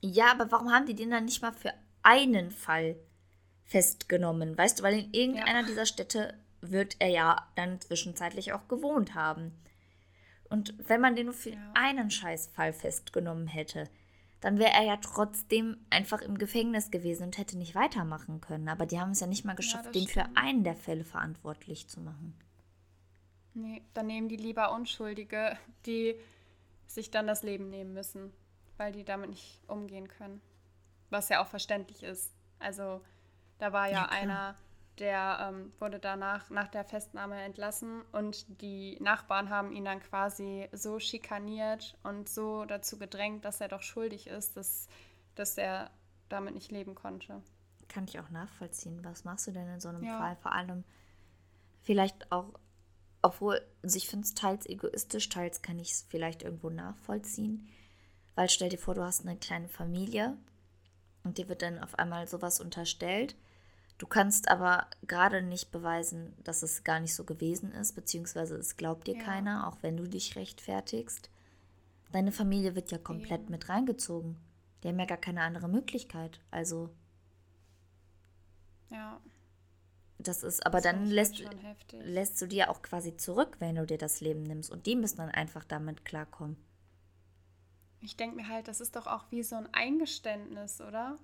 [0.00, 2.96] Ja, aber warum haben die den dann nicht mal für einen Fall
[3.64, 4.56] festgenommen?
[4.56, 5.66] Weißt du, weil in irgendeiner ja.
[5.66, 9.52] dieser Städte wird er ja dann zwischenzeitlich auch gewohnt haben.
[10.50, 11.72] Und wenn man den nur für ja.
[11.74, 13.88] einen Scheißfall festgenommen hätte,
[14.40, 18.68] dann wäre er ja trotzdem einfach im Gefängnis gewesen und hätte nicht weitermachen können.
[18.68, 21.88] Aber die haben es ja nicht mal geschafft, ja, den für einen der Fälle verantwortlich
[21.88, 22.34] zu machen.
[23.54, 26.16] Nee, dann nehmen die lieber Unschuldige, die
[26.86, 28.32] sich dann das Leben nehmen müssen,
[28.76, 30.40] weil die damit nicht umgehen können.
[31.10, 32.32] Was ja auch verständlich ist.
[32.58, 33.02] Also
[33.58, 34.56] da war ja, ja einer,
[35.00, 40.68] der ähm, wurde danach nach der Festnahme entlassen und die Nachbarn haben ihn dann quasi
[40.72, 44.88] so schikaniert und so dazu gedrängt, dass er doch schuldig ist, dass,
[45.34, 45.90] dass er
[46.28, 47.42] damit nicht leben konnte.
[47.88, 49.02] Kann ich auch nachvollziehen.
[49.02, 50.18] Was machst du denn in so einem ja.
[50.18, 50.36] Fall?
[50.36, 50.84] Vor allem
[51.82, 52.52] vielleicht auch,
[53.22, 57.68] obwohl, also ich finde es teils egoistisch, teils kann ich es vielleicht irgendwo nachvollziehen.
[58.34, 60.36] Weil stell dir vor, du hast eine kleine Familie
[61.24, 63.34] und dir wird dann auf einmal sowas unterstellt
[64.00, 68.78] Du kannst aber gerade nicht beweisen, dass es gar nicht so gewesen ist, beziehungsweise es
[68.78, 69.22] glaubt dir ja.
[69.22, 71.28] keiner, auch wenn du dich rechtfertigst.
[72.10, 73.50] Deine Familie wird ja komplett Eben.
[73.50, 74.38] mit reingezogen.
[74.82, 76.40] Die haben ja gar keine andere Möglichkeit.
[76.50, 76.88] Also.
[78.88, 79.20] Ja.
[80.16, 81.44] Das ist, aber das dann lässt,
[81.92, 84.70] lässt du dir auch quasi zurück, wenn du dir das Leben nimmst.
[84.70, 86.56] Und die müssen dann einfach damit klarkommen.
[88.00, 91.18] Ich denke mir halt, das ist doch auch wie so ein Eingeständnis, oder?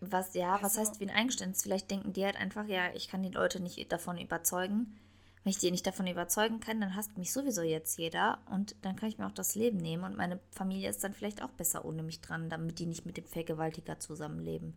[0.00, 1.62] Was, ja, also, was heißt wie ein Eingeständnis?
[1.62, 4.98] Vielleicht denken die halt einfach, ja, ich kann die Leute nicht davon überzeugen.
[5.44, 8.96] Wenn ich die nicht davon überzeugen kann, dann hasst mich sowieso jetzt jeder und dann
[8.96, 11.84] kann ich mir auch das Leben nehmen und meine Familie ist dann vielleicht auch besser
[11.84, 14.76] ohne mich dran, damit die nicht mit dem Vergewaltiger zusammenleben.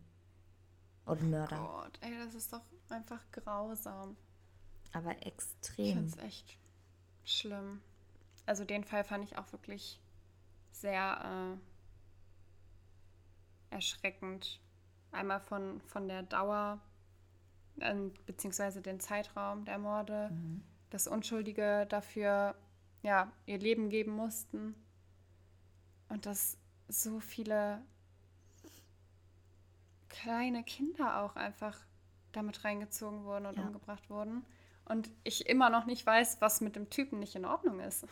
[1.04, 1.60] Oder Mörder.
[1.60, 4.16] Oh Gott, ey, das ist doch einfach grausam.
[4.92, 5.86] Aber extrem.
[5.86, 6.58] Ich finde es echt
[7.24, 7.82] schlimm.
[8.46, 10.00] Also den Fall fand ich auch wirklich
[10.70, 11.58] sehr
[13.70, 14.60] äh, erschreckend.
[15.12, 16.80] Einmal von, von der Dauer
[17.78, 17.94] äh,
[18.26, 20.62] beziehungsweise den Zeitraum der Morde, mhm.
[20.90, 22.54] dass Unschuldige dafür
[23.02, 24.74] ja, ihr Leben geben mussten
[26.08, 26.58] und dass
[26.88, 27.82] so viele
[30.08, 31.78] kleine Kinder auch einfach
[32.32, 33.64] damit reingezogen wurden und ja.
[33.64, 34.44] umgebracht wurden.
[34.84, 38.06] Und ich immer noch nicht weiß, was mit dem Typen nicht in Ordnung ist.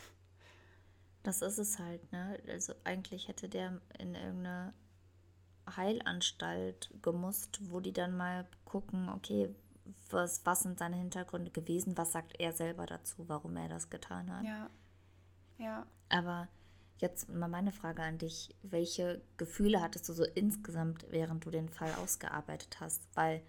[1.23, 2.41] Das ist es halt, ne?
[2.49, 4.73] Also eigentlich hätte der in irgendeine
[5.77, 9.55] Heilanstalt gemusst, wo die dann mal gucken, okay,
[10.11, 14.35] was, was sind seine Hintergründe gewesen, was sagt er selber dazu, warum er das getan
[14.35, 14.45] hat.
[14.45, 14.71] Ja.
[15.59, 15.87] Ja.
[16.09, 16.49] Aber
[16.99, 18.55] jetzt mal meine Frage an dich.
[18.63, 23.03] Welche Gefühle hattest du so insgesamt, während du den Fall ausgearbeitet hast?
[23.15, 23.43] Weil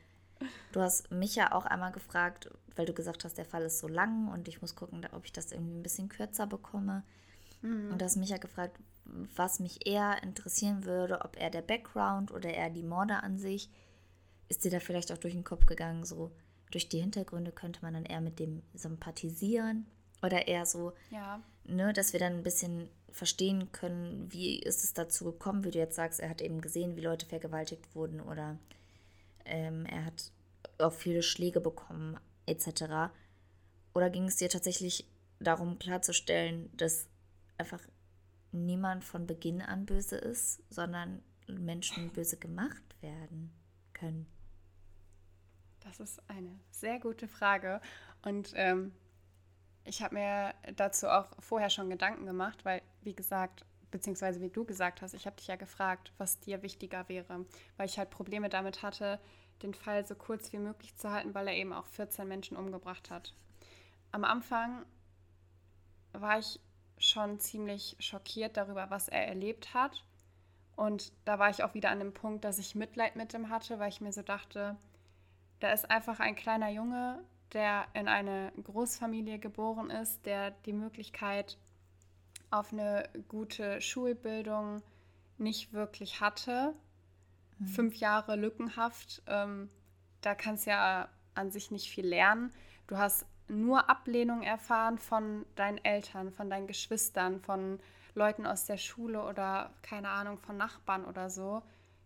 [0.71, 3.87] du hast mich ja auch einmal gefragt, weil du gesagt hast, der Fall ist so
[3.87, 7.03] lang und ich muss gucken, ob ich das irgendwie ein bisschen kürzer bekomme.
[7.61, 7.91] Mhm.
[7.91, 12.31] Und du hast mich ja gefragt, was mich eher interessieren würde, ob er der Background
[12.31, 13.69] oder eher die Morde an sich,
[14.49, 16.31] ist dir da vielleicht auch durch den Kopf gegangen, so
[16.71, 19.85] durch die Hintergründe könnte man dann eher mit dem sympathisieren
[20.21, 21.41] oder eher so, ja.
[21.65, 25.79] ne, dass wir dann ein bisschen verstehen können, wie ist es dazu gekommen, wie du
[25.79, 28.57] jetzt sagst, er hat eben gesehen, wie Leute vergewaltigt wurden oder
[29.45, 30.31] ähm, er hat
[30.77, 33.11] auch viele Schläge bekommen, etc.
[33.93, 35.05] Oder ging es dir tatsächlich
[35.39, 37.07] darum klarzustellen, dass
[37.57, 37.81] einfach
[38.51, 43.51] niemand von Beginn an böse ist, sondern Menschen böse gemacht werden
[43.93, 44.27] können?
[45.81, 47.81] Das ist eine sehr gute Frage.
[48.21, 48.93] Und ähm,
[49.83, 54.63] ich habe mir dazu auch vorher schon Gedanken gemacht, weil, wie gesagt, beziehungsweise wie du
[54.63, 57.45] gesagt hast, ich habe dich ja gefragt, was dir wichtiger wäre,
[57.77, 59.19] weil ich halt Probleme damit hatte,
[59.61, 63.09] den Fall so kurz wie möglich zu halten, weil er eben auch 14 Menschen umgebracht
[63.09, 63.35] hat.
[64.11, 64.85] Am Anfang
[66.13, 66.59] war ich
[67.01, 70.03] schon ziemlich schockiert darüber, was er erlebt hat.
[70.75, 73.79] Und da war ich auch wieder an dem Punkt, dass ich Mitleid mit ihm hatte,
[73.79, 74.77] weil ich mir so dachte,
[75.59, 77.19] da ist einfach ein kleiner Junge,
[77.53, 81.57] der in eine Großfamilie geboren ist, der die Möglichkeit
[82.49, 84.81] auf eine gute Schulbildung
[85.37, 86.73] nicht wirklich hatte.
[87.59, 87.67] Mhm.
[87.67, 89.69] Fünf Jahre lückenhaft, ähm,
[90.21, 92.53] da kannst du ja an sich nicht viel lernen.
[92.87, 97.79] Du hast nur Ablehnung erfahren von deinen Eltern, von deinen Geschwistern, von
[98.15, 101.61] Leuten aus der Schule oder keine Ahnung, von Nachbarn oder so.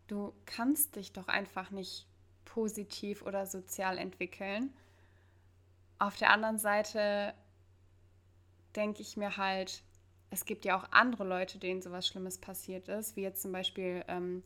[0.08, 2.08] Du kannst dich doch einfach nicht
[2.46, 4.74] positiv oder sozial entwickeln.
[6.00, 7.34] Auf der anderen Seite
[8.76, 9.84] denke ich mir halt,
[10.30, 14.04] es gibt ja auch andere Leute, denen sowas Schlimmes passiert ist, wie jetzt zum Beispiel
[14.08, 14.44] ähm,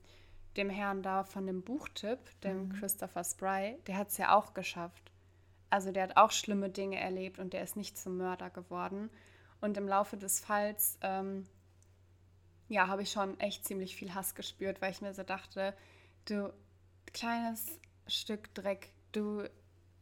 [0.55, 2.73] dem Herrn da von dem Buchtipp, dem mhm.
[2.73, 5.08] Christopher Spry, der hat es ja auch geschafft.
[5.69, 9.09] Also der hat auch schlimme Dinge erlebt und der ist nicht zum Mörder geworden.
[9.61, 11.45] Und im Laufe des Falls, ähm,
[12.69, 15.73] ja, habe ich schon echt ziemlich viel Hass gespürt, weil ich mir so dachte,
[16.25, 16.53] du
[17.13, 17.65] kleines
[18.07, 19.43] Stück Dreck, du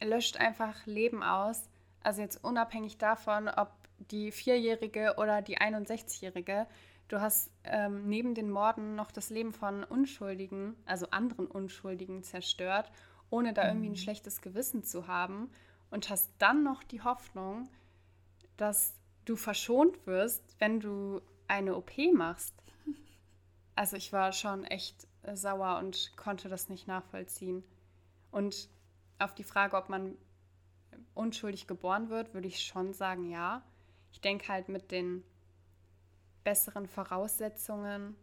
[0.02, 1.68] löscht einfach Leben aus.
[2.02, 6.66] Also jetzt unabhängig davon, ob die Vierjährige oder die 61-Jährige,
[7.08, 12.90] du hast ähm, neben den Morden noch das Leben von Unschuldigen, also anderen Unschuldigen zerstört,
[13.30, 13.96] ohne da irgendwie ein mhm.
[13.96, 15.50] schlechtes Gewissen zu haben
[15.90, 17.68] und hast dann noch die Hoffnung,
[18.56, 22.54] dass du verschont wirst, wenn du eine OP machst.
[23.74, 27.62] Also ich war schon echt äh, sauer und konnte das nicht nachvollziehen.
[28.32, 28.68] Und
[29.20, 30.16] auf die Frage, ob man
[31.14, 33.62] unschuldig geboren wird, würde ich schon sagen, ja.
[34.10, 35.22] Ich denke halt mit den
[36.42, 38.16] besseren Voraussetzungen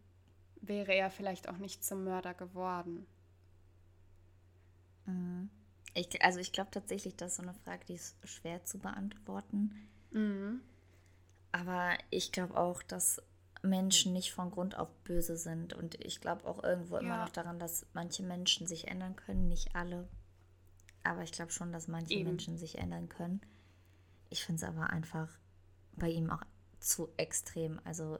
[0.61, 3.05] wäre er vielleicht auch nicht zum Mörder geworden.
[5.05, 5.49] Mhm.
[5.93, 9.73] Ich, also ich glaube tatsächlich, das ist so eine Frage, die ist schwer zu beantworten.
[10.11, 10.61] Mhm.
[11.51, 13.21] Aber ich glaube auch, dass
[13.65, 15.73] Menschen nicht von Grund auf böse sind.
[15.73, 17.01] Und ich glaube auch irgendwo ja.
[17.01, 19.47] immer noch daran, dass manche Menschen sich ändern können.
[19.47, 20.07] Nicht alle.
[21.03, 22.29] Aber ich glaube schon, dass manche Eben.
[22.29, 23.41] Menschen sich ändern können.
[24.29, 25.29] Ich finde es aber einfach
[25.93, 26.41] bei ihm auch
[26.79, 27.79] zu extrem.
[27.83, 28.19] Also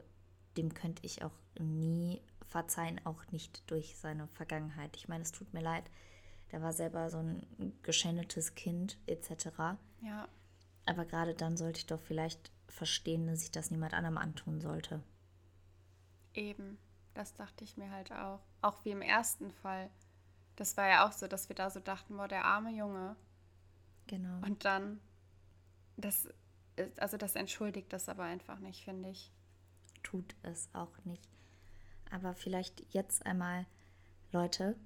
[0.58, 4.96] dem könnte ich auch nie verzeihen, auch nicht durch seine Vergangenheit.
[4.96, 5.84] Ich meine, es tut mir leid.
[6.56, 7.46] Der war selber so ein
[7.84, 9.76] geschändetes Kind etc.
[10.00, 10.30] Ja.
[10.86, 15.04] Aber gerade dann sollte ich doch vielleicht verstehen, dass ich das niemand anderem antun sollte.
[16.34, 16.78] Eben,
[17.14, 18.40] das dachte ich mir halt auch.
[18.62, 19.90] Auch wie im ersten Fall.
[20.56, 23.18] Das war ja auch so, dass wir da so dachten, boah, der arme Junge.
[24.08, 24.38] Genau.
[24.46, 25.02] Und dann,
[25.98, 26.30] das,
[26.96, 29.30] also das entschuldigt das aber einfach nicht, finde ich.
[30.04, 31.28] Tut es auch nicht.
[32.12, 33.66] Aber vielleicht jetzt einmal,
[34.32, 34.78] Leute,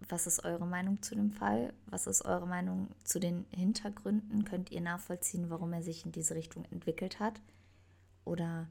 [0.00, 1.72] was ist eure Meinung zu dem Fall?
[1.86, 4.44] Was ist eure Meinung zu den Hintergründen?
[4.44, 7.40] Könnt ihr nachvollziehen, warum er sich in diese Richtung entwickelt hat?
[8.24, 8.68] Oder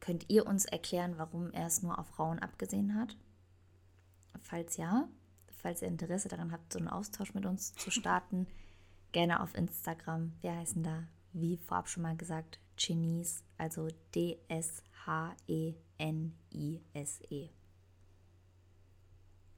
[0.00, 3.16] könnt ihr uns erklären, warum er es nur auf Frauen abgesehen hat?
[4.40, 5.08] Falls ja,
[5.56, 8.46] falls ihr Interesse daran habt, so einen Austausch mit uns zu starten,
[9.12, 10.32] gerne auf Instagram.
[10.40, 15.76] Wir heißen da, wie vorab schon mal gesagt, Genies, also D-S-H-E-N-I-S-E.
[17.30, 17.55] -E.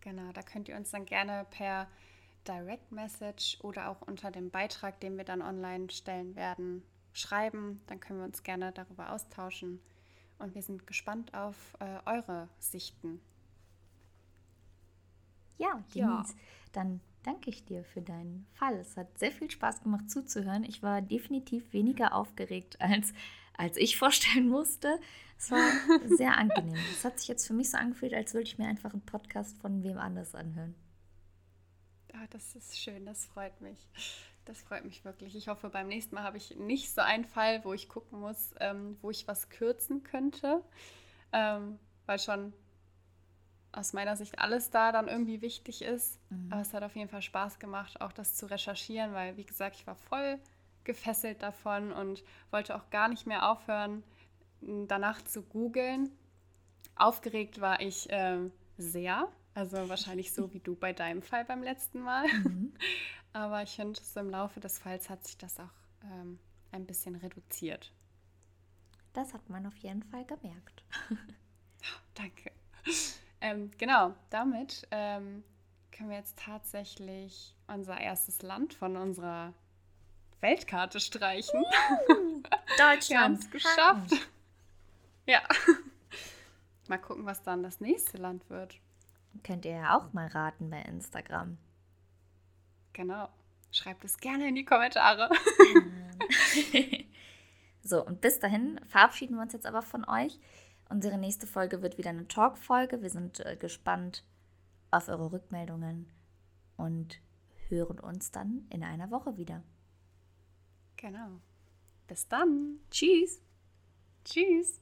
[0.09, 1.87] Genau, da könnt ihr uns dann gerne per
[2.47, 6.83] Direct Message oder auch unter dem Beitrag, den wir dann online stellen werden,
[7.13, 7.83] schreiben.
[7.89, 9.81] Dann können wir uns gerne darüber austauschen.
[10.39, 13.21] Und wir sind gespannt auf äh, eure Sichten.
[15.59, 16.25] Ja, Denise, ja.
[16.73, 18.77] dann danke ich dir für deinen Fall.
[18.77, 20.65] Es hat sehr viel Spaß gemacht zuzuhören.
[20.65, 23.13] Ich war definitiv weniger aufgeregt, als,
[23.59, 24.99] als ich vorstellen musste.
[25.39, 25.71] Es war
[26.17, 26.77] sehr angenehm.
[26.93, 29.57] Es hat sich jetzt für mich so angefühlt, als würde ich mir einfach einen Podcast
[29.59, 30.75] von wem anders anhören.
[32.13, 33.79] Ah, das ist schön, das freut mich.
[34.45, 35.37] Das freut mich wirklich.
[35.37, 38.55] Ich hoffe, beim nächsten Mal habe ich nicht so einen Fall, wo ich gucken muss,
[38.61, 40.65] ähm, wo ich was kürzen könnte.
[41.33, 42.53] Ähm, weil schon
[43.71, 46.19] aus meiner Sicht alles da dann irgendwie wichtig ist.
[46.31, 46.51] Mhm.
[46.51, 49.77] Aber es hat auf jeden Fall Spaß gemacht, auch das zu recherchieren, weil, wie gesagt,
[49.77, 50.39] ich war voll
[50.85, 54.03] gefesselt davon und wollte auch gar nicht mehr aufhören,
[54.61, 56.11] danach zu googeln.
[56.97, 58.39] Aufgeregt war ich äh,
[58.77, 62.27] sehr, also wahrscheinlich so wie du bei deinem Fall beim letzten Mal.
[62.29, 62.73] Mhm.
[63.33, 66.39] Aber ich finde, so im Laufe des Falls hat sich das auch ähm,
[66.73, 67.93] ein bisschen reduziert.
[69.13, 70.85] Das hat man auf jeden Fall gemerkt.
[72.15, 72.53] danke.
[73.41, 75.45] Ähm, genau, damit ähm,
[75.93, 79.53] können wir jetzt tatsächlich unser erstes Land von unserer
[80.41, 81.65] Weltkarte streichen.
[82.09, 82.43] Uh,
[82.79, 83.09] Deutschland.
[83.09, 84.29] wir haben es geschafft.
[85.29, 85.43] Ja.
[86.89, 88.81] Mal gucken, was dann das nächste Land wird.
[89.45, 91.59] Könnt ihr ja auch mal raten bei Instagram.
[92.95, 93.29] Genau.
[93.71, 95.29] Schreibt es gerne in die Kommentare.
[97.83, 100.41] so, und bis dahin verabschieden wir uns jetzt aber von euch.
[100.89, 103.03] Unsere nächste Folge wird wieder eine Talk-Folge.
[103.03, 104.25] Wir sind äh, gespannt
[104.91, 106.11] auf eure Rückmeldungen
[106.79, 107.21] und
[107.69, 109.63] hören uns dann in einer Woche wieder.
[110.97, 111.43] Genau.
[112.07, 112.79] Bis dann.
[112.91, 113.43] Tschüss.
[114.25, 114.81] Tschüss.